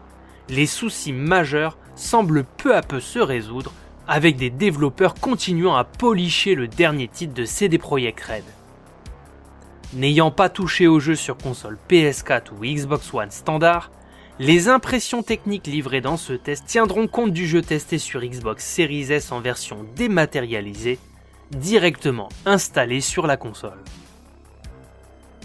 les 0.49 0.67
soucis 0.67 1.13
majeurs 1.13 1.77
semblent 1.95 2.45
peu 2.57 2.75
à 2.75 2.81
peu 2.81 2.99
se 2.99 3.19
résoudre 3.19 3.73
avec 4.07 4.37
des 4.37 4.49
développeurs 4.49 5.15
continuant 5.15 5.75
à 5.75 5.83
policher 5.83 6.55
le 6.55 6.67
dernier 6.67 7.07
titre 7.07 7.33
de 7.33 7.45
CD 7.45 7.77
Projekt 7.77 8.23
Red. 8.23 8.43
N'ayant 9.93 10.31
pas 10.31 10.49
touché 10.49 10.85
au 10.85 10.99
jeu 10.99 11.15
sur 11.15 11.37
console 11.37 11.77
PS4 11.89 12.51
ou 12.51 12.65
Xbox 12.65 13.13
One 13.13 13.31
standard, 13.31 13.89
les 14.37 14.67
impressions 14.67 15.23
techniques 15.23 15.65
livrées 15.65 16.01
dans 16.01 16.17
ce 16.17 16.33
test 16.33 16.65
tiendront 16.65 17.07
compte 17.07 17.31
du 17.31 17.47
jeu 17.47 17.61
testé 17.61 17.97
sur 17.97 18.21
Xbox 18.21 18.65
Series 18.65 19.13
S 19.13 19.31
en 19.31 19.39
version 19.39 19.85
dématérialisée, 19.95 20.99
directement 21.51 22.27
installé 22.45 22.99
sur 22.99 23.27
la 23.27 23.37
console. 23.37 23.79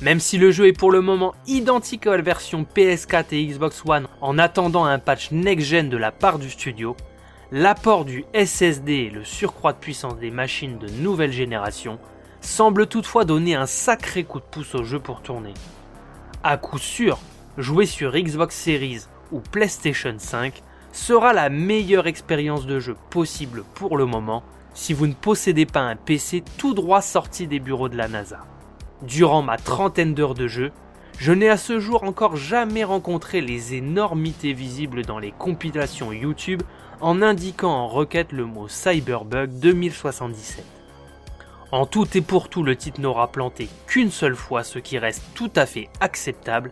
Même 0.03 0.19
si 0.19 0.39
le 0.39 0.51
jeu 0.51 0.67
est 0.67 0.73
pour 0.73 0.91
le 0.91 1.01
moment 1.01 1.35
identique 1.47 2.09
à 2.09 2.17
la 2.17 2.23
version 2.23 2.67
PS4 2.75 3.27
et 3.31 3.47
Xbox 3.47 3.85
One 3.87 4.09
en 4.21 4.37
attendant 4.39 4.85
un 4.85 4.99
patch 4.99 5.31
next-gen 5.31 5.89
de 5.89 5.97
la 5.97 6.11
part 6.11 6.41
du 6.41 6.51
studio, 6.51 6.97
l'apport 7.53 8.05
du 8.05 8.25
SSD 8.35 8.93
et 8.93 9.11
le 9.11 9.23
surcroît 9.23 9.73
de 9.73 9.79
puissance 9.79 10.19
des 10.19 10.33
machines 10.33 10.79
de 10.79 10.89
nouvelle 10.89 11.33
génération 11.33 12.01
semble 12.43 12.87
toutefois 12.87 13.25
donner 13.25 13.55
un 13.55 13.67
sacré 13.67 14.25
coup 14.25 14.41
de 14.41 14.45
pouce 14.45 14.75
au 14.75 14.83
jeu 14.83 14.99
pour 14.99 15.23
tourner. 15.23 15.55
À 16.43 16.57
coup 16.57 16.79
sûr, 16.79 17.19
jouer 17.57 17.87
sur 17.87 18.13
Xbox 18.13 18.57
Series 18.57 19.03
ou 19.31 19.41
PlayStation 19.41 20.15
5 20.19 20.63
sera 20.93 21.33
la 21.33 21.49
meilleure 21.49 22.07
expérience 22.07 22.67
de 22.67 22.79
jeu 22.79 22.97
possible 23.11 23.65
pour 23.75 23.97
le 23.97 24.05
moment 24.05 24.43
si 24.75 24.93
vous 24.93 25.07
ne 25.07 25.15
possédez 25.15 25.67
pas 25.67 25.81
un 25.81 25.97
PC 25.97 26.43
tout 26.59 26.75
droit 26.75 27.01
sorti 27.01 27.47
des 27.47 27.61
bureaux 27.61 27.89
de 27.89 27.97
la 27.97 28.09
NASA. 28.09 28.41
Durant 29.03 29.43
ma 29.43 29.57
trentaine 29.57 30.15
d'heures 30.15 30.35
de 30.35 30.49
jeu, 30.49 30.73
je 31.19 31.33
n'ai 31.33 31.49
à 31.49 31.57
ce 31.57 31.79
jour 31.79 32.05
encore 32.05 32.37
jamais 32.37 32.85
rencontré 32.85 33.41
les 33.41 33.75
énormités 33.75 34.53
visibles 34.53 35.05
dans 35.05 35.19
les 35.19 35.33
compilations 35.33 36.13
YouTube 36.13 36.63
en 37.01 37.23
indiquant 37.23 37.73
en 37.73 37.89
requête 37.89 38.33
le 38.33 38.47
mot 38.47 38.69
Cyberbug 38.69 39.51
2077. 39.59 40.82
En 41.73 41.87
tout 41.87 42.07
et 42.19 42.21
pour 42.21 42.51
tout, 42.51 42.63
le 42.63 42.77
titre 42.77 43.01
n'aura 43.01 43.33
planté 43.33 43.67
qu'une 43.87 44.11
seule 44.11 44.37
fois, 44.37 44.63
ce 44.63 44.79
qui 44.79 44.99
reste 44.99 45.25
tout 45.35 45.51
à 45.57 45.65
fait 45.65 45.89
acceptable, 46.01 46.71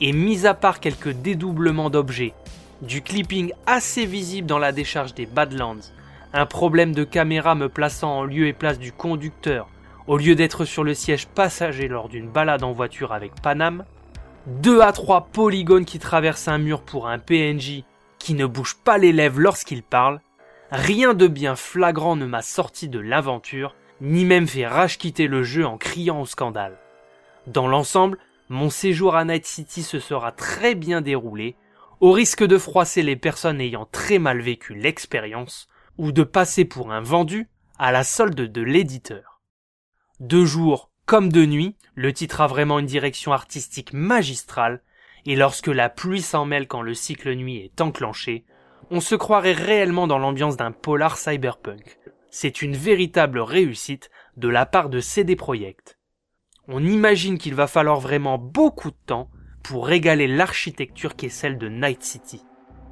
et 0.00 0.12
mis 0.12 0.44
à 0.44 0.54
part 0.54 0.80
quelques 0.80 1.12
dédoublements 1.12 1.88
d'objets, 1.88 2.34
du 2.82 3.00
clipping 3.00 3.52
assez 3.66 4.06
visible 4.06 4.48
dans 4.48 4.58
la 4.58 4.72
décharge 4.72 5.14
des 5.14 5.26
Badlands, 5.26 5.92
un 6.32 6.46
problème 6.46 6.92
de 6.92 7.04
caméra 7.04 7.54
me 7.54 7.68
plaçant 7.68 8.18
en 8.18 8.24
lieu 8.24 8.48
et 8.48 8.52
place 8.52 8.80
du 8.80 8.90
conducteur 8.90 9.68
au 10.08 10.16
lieu 10.16 10.34
d'être 10.34 10.64
sur 10.64 10.82
le 10.82 10.94
siège 10.94 11.28
passager 11.28 11.86
lors 11.86 12.08
d'une 12.08 12.28
balade 12.28 12.64
en 12.64 12.72
voiture 12.72 13.12
avec 13.12 13.40
Panam, 13.40 13.84
2 14.46 14.80
à 14.80 14.92
3 14.92 15.28
polygones 15.32 15.84
qui 15.84 16.00
traversent 16.00 16.48
un 16.48 16.58
mur 16.58 16.82
pour 16.82 17.06
un 17.06 17.20
PNJ 17.20 17.84
qui 18.18 18.34
ne 18.34 18.46
bouge 18.46 18.76
pas 18.82 18.98
les 18.98 19.12
lèvres 19.12 19.40
lorsqu'il 19.40 19.84
parle, 19.84 20.20
rien 20.72 21.14
de 21.14 21.28
bien 21.28 21.54
flagrant 21.54 22.16
ne 22.16 22.26
m'a 22.26 22.42
sorti 22.42 22.88
de 22.88 22.98
l'aventure, 22.98 23.74
ni 24.00 24.24
même 24.24 24.46
fait 24.46 24.66
rage 24.66 24.98
quitter 24.98 25.26
le 25.26 25.42
jeu 25.42 25.66
en 25.66 25.78
criant 25.78 26.20
au 26.20 26.26
scandale. 26.26 26.78
Dans 27.46 27.68
l'ensemble, 27.68 28.18
mon 28.48 28.70
séjour 28.70 29.16
à 29.16 29.24
Night 29.24 29.46
City 29.46 29.82
se 29.82 29.98
sera 29.98 30.32
très 30.32 30.74
bien 30.74 31.00
déroulé, 31.00 31.56
au 32.00 32.12
risque 32.12 32.44
de 32.44 32.58
froisser 32.58 33.02
les 33.02 33.16
personnes 33.16 33.60
ayant 33.60 33.86
très 33.86 34.18
mal 34.18 34.40
vécu 34.40 34.74
l'expérience, 34.74 35.68
ou 35.96 36.12
de 36.12 36.22
passer 36.22 36.64
pour 36.64 36.92
un 36.92 37.00
vendu 37.00 37.48
à 37.78 37.92
la 37.92 38.04
solde 38.04 38.34
de 38.34 38.62
l'éditeur. 38.62 39.40
De 40.20 40.44
jour 40.44 40.90
comme 41.06 41.30
de 41.30 41.44
nuit, 41.44 41.76
le 41.94 42.12
titre 42.12 42.40
a 42.40 42.46
vraiment 42.46 42.78
une 42.78 42.86
direction 42.86 43.32
artistique 43.32 43.92
magistrale, 43.92 44.82
et 45.26 45.36
lorsque 45.36 45.68
la 45.68 45.88
pluie 45.88 46.22
s'en 46.22 46.44
mêle 46.44 46.66
quand 46.66 46.82
le 46.82 46.94
cycle 46.94 47.34
nuit 47.34 47.58
est 47.58 47.80
enclenché, 47.80 48.44
on 48.90 49.00
se 49.00 49.14
croirait 49.14 49.52
réellement 49.52 50.06
dans 50.06 50.18
l'ambiance 50.18 50.56
d'un 50.56 50.72
polar 50.72 51.16
cyberpunk. 51.16 51.98
C'est 52.36 52.62
une 52.62 52.74
véritable 52.74 53.38
réussite 53.38 54.10
de 54.36 54.48
la 54.48 54.66
part 54.66 54.88
de 54.88 54.98
CD 54.98 55.36
Projekt 55.36 55.98
on 56.68 56.82
imagine 56.84 57.38
qu'il 57.38 57.54
va 57.54 57.66
falloir 57.66 58.00
vraiment 58.00 58.38
beaucoup 58.38 58.90
de 58.90 58.96
temps 59.06 59.30
pour 59.62 59.86
régaler 59.86 60.26
l'architecture 60.26 61.14
qui 61.14 61.26
est 61.26 61.30
celle 61.30 61.58
de 61.58 61.68
Night 61.68 62.02
City. 62.02 62.42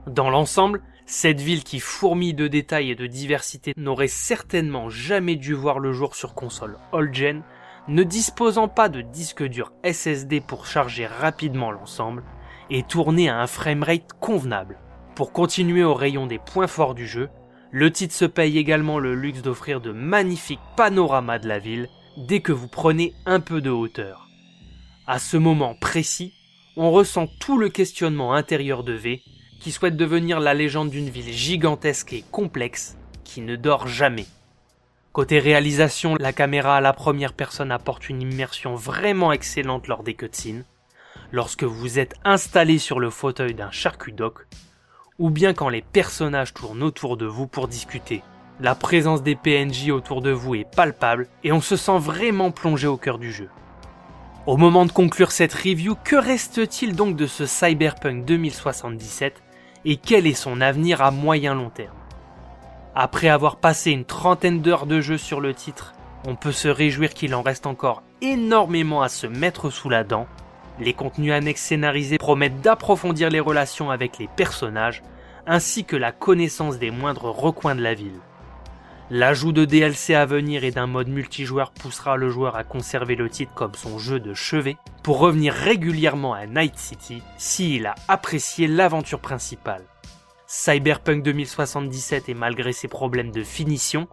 Dans 0.07 0.31
l'ensemble, 0.31 0.83
cette 1.07 1.41
ville 1.41 1.65
qui 1.65 1.81
fourmille 1.81 2.35
de 2.35 2.49
détails 2.49 2.91
et 2.91 2.95
de 2.95 3.07
diversité 3.07 3.73
n'aurait 3.77 4.09
certainement 4.09 4.89
jamais 4.91 5.37
dû 5.37 5.55
voir 5.55 5.79
le 5.79 5.93
jour 5.93 6.15
sur 6.15 6.35
console 6.35 6.79
old-gen, 6.93 7.43
ne 7.89 8.03
disposant 8.03 8.69
pas 8.69 8.89
de 8.89 9.01
disque 9.01 9.43
dur 9.43 9.73
SSD 9.85 10.41
pour 10.41 10.67
charger 10.67 11.07
rapidement 11.07 11.71
l'ensemble 11.71 12.23
et 12.71 12.83
tourner 12.83 13.29
à 13.29 13.41
un 13.41 13.47
framerate 13.47 14.13
convenable. 14.21 14.79
Pour 15.15 15.33
continuer 15.33 15.83
au 15.83 15.95
rayon 15.95 16.27
des 16.27 16.39
points 16.39 16.67
forts 16.67 16.95
du 16.95 17.07
jeu, 17.07 17.29
le 17.73 17.91
titre 17.91 18.15
se 18.15 18.27
paye 18.27 18.59
également 18.59 18.99
le 18.99 19.15
luxe 19.15 19.41
d'offrir 19.41 19.81
de 19.81 19.93
magnifiques 19.93 20.61
panoramas 20.77 21.39
de 21.39 21.49
la 21.49 21.59
ville 21.59 21.89
dès 22.19 22.41
que 22.41 22.53
vous 22.53 22.69
prenez 22.69 23.15
un 23.25 23.41
peu 23.41 23.63
de 23.63 23.71
hauteur. 23.71 24.29
À 25.07 25.19
ce 25.19 25.39
moment 25.39 25.75
précis, 25.75 26.35
on 26.77 26.91
ressent 26.91 27.27
tout 27.41 27.57
le 27.57 27.71
questionnement 27.71 28.35
intérieur 28.35 28.85
de 28.85 28.93
V, 28.93 29.23
qui 29.59 29.73
souhaite 29.73 29.97
devenir 29.97 30.39
la 30.39 30.53
légende 30.53 30.91
d'une 30.91 31.09
ville 31.09 31.33
gigantesque 31.33 32.13
et 32.13 32.25
complexe, 32.31 32.99
qui 33.25 33.41
ne 33.41 33.57
dort 33.57 33.89
jamais. 33.89 34.27
Côté 35.13 35.39
réalisation, 35.39 36.17
la 36.19 36.33
caméra 36.33 36.77
à 36.77 36.81
la 36.81 36.93
première 36.93 37.33
personne 37.33 37.73
apporte 37.73 38.11
une 38.11 38.21
immersion 38.21 38.75
vraiment 38.75 39.33
excellente 39.33 39.89
lors 39.89 40.03
des 40.03 40.15
cutscenes, 40.15 40.65
lorsque 41.31 41.65
vous 41.65 41.99
êtes 41.99 42.15
installé 42.25 42.79
sur 42.79 43.01
le 43.01 43.09
fauteuil 43.09 43.55
d'un 43.55 43.71
charcudoc, 43.71 44.47
ou 45.19 45.31
bien 45.31 45.55
quand 45.55 45.69
les 45.69 45.83
personnages 45.83 46.55
tournent 46.55 46.83
autour 46.83 47.17
de 47.17 47.27
vous 47.27 47.47
pour 47.47 47.69
discuter. 47.69 48.23
La 48.61 48.75
présence 48.75 49.23
des 49.23 49.35
PNJ 49.35 49.91
autour 49.91 50.23
de 50.23 50.31
vous 50.31 50.55
est 50.55 50.65
palpable 50.65 51.29
et 51.43 51.53
on 51.53 51.61
se 51.61 51.77
sent 51.77 51.99
vraiment 51.99 52.51
plongé 52.51 52.87
au 52.87 52.97
cœur 52.97 53.19
du 53.19 53.33
jeu. 53.33 53.49
Au 54.47 54.57
moment 54.57 54.87
de 54.87 54.93
conclure 54.93 55.31
cette 55.31 55.55
review, 55.55 55.97
que 56.03 56.17
reste-t-il 56.17 56.97
donc 56.97 57.17
de 57.17 57.27
ce 57.27 57.47
Cyberpunk 57.47 58.25
2077 58.25 59.43
et 59.85 59.97
quel 59.97 60.27
est 60.27 60.35
son 60.35 60.61
avenir 60.61 61.01
à 61.01 61.11
moyen 61.11 61.55
long 61.55 61.71
terme? 61.71 61.97
Après 62.95 63.29
avoir 63.29 63.57
passé 63.57 63.91
une 63.91 64.05
trentaine 64.05 64.61
d'heures 64.61 64.87
de 64.87 65.01
jeu 65.01 65.17
sur 65.17 65.41
le 65.41 65.55
titre, 65.55 65.95
on 66.27 66.35
peut 66.37 66.53
se 66.53 66.69
réjouir 66.69 67.15
qu'il 67.15 67.35
en 67.35 67.43
reste 67.43 67.67
encore 67.67 68.03
énormément 68.21 69.03
à 69.03 69.09
se 69.09 69.27
mettre 69.27 69.71
sous 69.71 69.89
la 69.89 70.05
dent. 70.05 70.27
Les 70.79 70.95
contenus 70.95 71.33
annexes 71.33 71.63
scénarisés 71.63 72.19
promettent 72.19 72.61
d'approfondir 72.61 73.31
les 73.31 73.41
relations 73.41 73.91
avec 73.91 74.19
les 74.19 74.29
personnages, 74.29 75.03
ainsi 75.47 75.85
que 75.85 75.97
la 75.97 76.13
connaissance 76.13 76.79
des 76.79 76.91
moindres 76.91 77.31
recoins 77.31 77.75
de 77.75 77.83
la 77.83 77.95
ville 77.95 78.21
L'ajout 79.11 79.53
de 79.53 79.67
DLC 79.67 80.15
à 80.15 80.25
venir 80.25 80.65
et 80.65 80.71
d'un 80.71 80.87
mode 80.87 81.09
multijoueur 81.09 81.73
poussera 81.73 82.17
le 82.17 82.31
joueur 82.31 82.57
à 82.57 82.65
conserver 82.65 83.15
le 83.15 83.29
titre 83.29 83.53
comme 83.53 83.75
son 83.75 83.99
jeu 83.99 84.21
de 84.21 84.33
chevet 84.33 84.79
pour 85.03 85.19
revenir 85.19 85.53
régulièrement 85.53 86.33
à 86.33 86.47
Night 86.47 86.79
City 86.79 87.23
s'il 87.37 87.85
a 87.85 87.95
apprécié 88.09 88.69
l'aventure 88.69 89.21
principale. 89.21 89.85
Cyberpunk 90.47 91.23
2077 91.25 92.31
est 92.31 92.35
malgré 92.35 92.73
ses 92.73 92.89
problèmes 92.89 93.33
de 93.33 93.43
finition, 93.43 94.09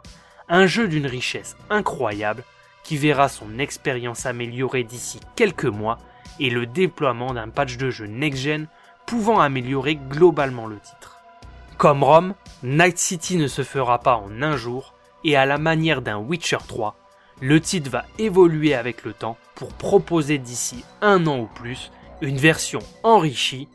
un 0.50 0.65
jeu 0.65 0.89
d'une 0.89 1.08
richesse 1.08 1.56
incroyable 1.69 2.43
qui 2.84 2.98
verra 2.98 3.30
son 3.30 3.58
expérience 3.58 4.26
améliorée 4.26 4.84
d'ici 4.84 5.22
quelques 5.38 5.63
mois 5.63 5.98
et 6.39 6.50
le 6.50 6.65
déploiement 6.65 7.34
d'un 7.34 7.50
patch 7.50 7.78
de 7.78 7.89
jeu 7.89 8.06
next-gen 8.06 8.68
pouvant 9.06 9.39
améliorer 9.39 9.96
globalement 9.96 10.68
le 10.68 10.80
titre. 10.80 11.20
Comme 11.78 12.04
Rome, 12.04 12.34
Night 12.62 12.98
City 12.98 13.38
ne 13.38 13.48
se 13.48 13.63
fera 13.63 14.00
pas 14.00 14.18
en 14.18 14.42
un 14.42 14.58
jour, 14.58 14.94
et 15.24 15.36
à 15.36 15.46
la 15.46 15.58
manière 15.58 16.02
d'un 16.02 16.18
Witcher 16.18 16.58
3, 16.68 16.96
le 17.42 17.62
titre 17.62 17.89
va 17.89 18.06
évoluer 18.18 18.74
avec 18.74 19.04
le 19.04 19.13
temps 19.13 19.38
pour 19.56 19.74
proposer 19.74 20.38
d'ici 20.38 20.84
un 21.02 21.26
an 21.26 21.39
ou 21.39 21.46
plus 21.46 21.92
une 22.22 22.38
version 22.38 22.80
enrichie, 23.04 23.68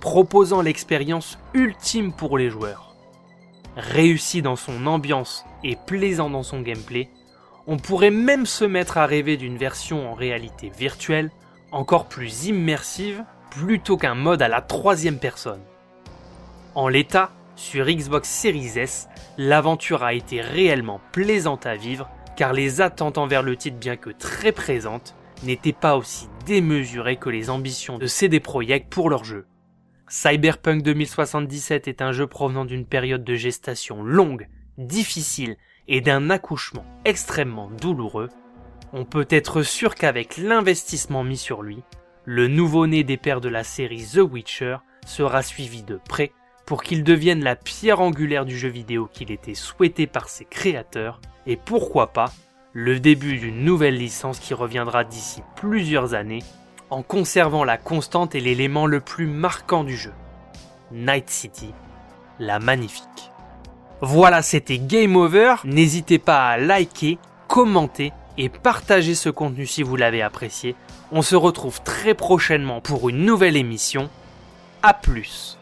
proposant 0.00 0.60
l'expérience 0.60 1.38
ultime 1.54 2.12
pour 2.12 2.36
les 2.36 2.50
joueurs. 2.50 2.94
Réussi 3.76 4.42
dans 4.42 4.56
son 4.56 4.86
ambiance 4.86 5.44
et 5.62 5.76
plaisant 5.86 6.30
dans 6.30 6.42
son 6.42 6.60
gameplay, 6.60 7.08
on 7.66 7.76
pourrait 7.76 8.10
même 8.10 8.46
se 8.46 8.64
mettre 8.64 8.98
à 8.98 9.06
rêver 9.06 9.36
d'une 9.36 9.56
version 9.56 10.10
en 10.10 10.14
réalité 10.14 10.70
virtuelle, 10.76 11.30
encore 11.76 12.06
plus 12.06 12.46
immersive, 12.46 13.24
plutôt 13.50 13.96
qu'un 13.96 14.14
mode 14.14 14.42
à 14.42 14.48
la 14.48 14.62
troisième 14.62 15.18
personne. 15.18 15.60
En 16.74 16.88
l'état, 16.88 17.30
sur 17.54 17.86
Xbox 17.86 18.28
Series 18.28 18.78
S, 18.78 19.08
l'aventure 19.38 20.02
a 20.02 20.14
été 20.14 20.40
réellement 20.40 21.00
plaisante 21.12 21.66
à 21.66 21.76
vivre 21.76 22.08
car 22.36 22.52
les 22.52 22.80
attentes 22.80 23.18
envers 23.18 23.42
le 23.42 23.56
titre 23.56 23.78
bien 23.78 23.96
que 23.96 24.10
très 24.10 24.52
présentes 24.52 25.14
n'étaient 25.42 25.72
pas 25.72 25.96
aussi 25.96 26.28
démesurées 26.44 27.16
que 27.16 27.30
les 27.30 27.50
ambitions 27.50 27.98
de 27.98 28.06
CD 28.06 28.40
Projekt 28.40 28.90
pour 28.90 29.10
leur 29.10 29.24
jeu. 29.24 29.46
Cyberpunk 30.08 30.82
2077 30.82 31.88
est 31.88 32.02
un 32.02 32.12
jeu 32.12 32.26
provenant 32.26 32.64
d'une 32.64 32.86
période 32.86 33.24
de 33.24 33.34
gestation 33.34 34.02
longue, 34.02 34.48
difficile 34.78 35.56
et 35.88 36.00
d'un 36.00 36.30
accouchement 36.30 36.84
extrêmement 37.04 37.70
douloureux. 37.70 38.28
On 38.98 39.04
peut 39.04 39.26
être 39.28 39.62
sûr 39.62 39.94
qu'avec 39.94 40.38
l'investissement 40.38 41.22
mis 41.22 41.36
sur 41.36 41.60
lui, 41.60 41.82
le 42.24 42.48
nouveau-né 42.48 43.04
des 43.04 43.18
pères 43.18 43.42
de 43.42 43.50
la 43.50 43.62
série 43.62 44.06
The 44.14 44.20
Witcher 44.20 44.78
sera 45.04 45.42
suivi 45.42 45.82
de 45.82 46.00
près 46.08 46.32
pour 46.64 46.82
qu'il 46.82 47.04
devienne 47.04 47.44
la 47.44 47.56
pierre 47.56 48.00
angulaire 48.00 48.46
du 48.46 48.56
jeu 48.56 48.70
vidéo 48.70 49.06
qu'il 49.12 49.30
était 49.30 49.54
souhaité 49.54 50.06
par 50.06 50.30
ses 50.30 50.46
créateurs, 50.46 51.20
et 51.46 51.58
pourquoi 51.58 52.06
pas 52.14 52.32
le 52.72 52.98
début 52.98 53.36
d'une 53.36 53.66
nouvelle 53.66 53.98
licence 53.98 54.38
qui 54.38 54.54
reviendra 54.54 55.04
d'ici 55.04 55.42
plusieurs 55.56 56.14
années, 56.14 56.42
en 56.88 57.02
conservant 57.02 57.64
la 57.64 57.76
constante 57.76 58.34
et 58.34 58.40
l'élément 58.40 58.86
le 58.86 59.00
plus 59.00 59.26
marquant 59.26 59.84
du 59.84 59.94
jeu. 59.94 60.14
Night 60.90 61.28
City, 61.28 61.74
la 62.38 62.60
magnifique. 62.60 63.30
Voilà, 64.00 64.40
c'était 64.40 64.78
Game 64.78 65.16
Over. 65.16 65.56
N'hésitez 65.64 66.18
pas 66.18 66.48
à 66.48 66.56
liker, 66.56 67.18
commenter 67.46 68.14
et 68.38 68.48
partager 68.48 69.14
ce 69.14 69.28
contenu 69.28 69.66
si 69.66 69.82
vous 69.82 69.96
l'avez 69.96 70.22
apprécié. 70.22 70.74
On 71.12 71.22
se 71.22 71.36
retrouve 71.36 71.82
très 71.82 72.14
prochainement 72.14 72.80
pour 72.80 73.08
une 73.08 73.24
nouvelle 73.24 73.56
émission. 73.56 74.10
A 74.82 74.94
plus 74.94 75.55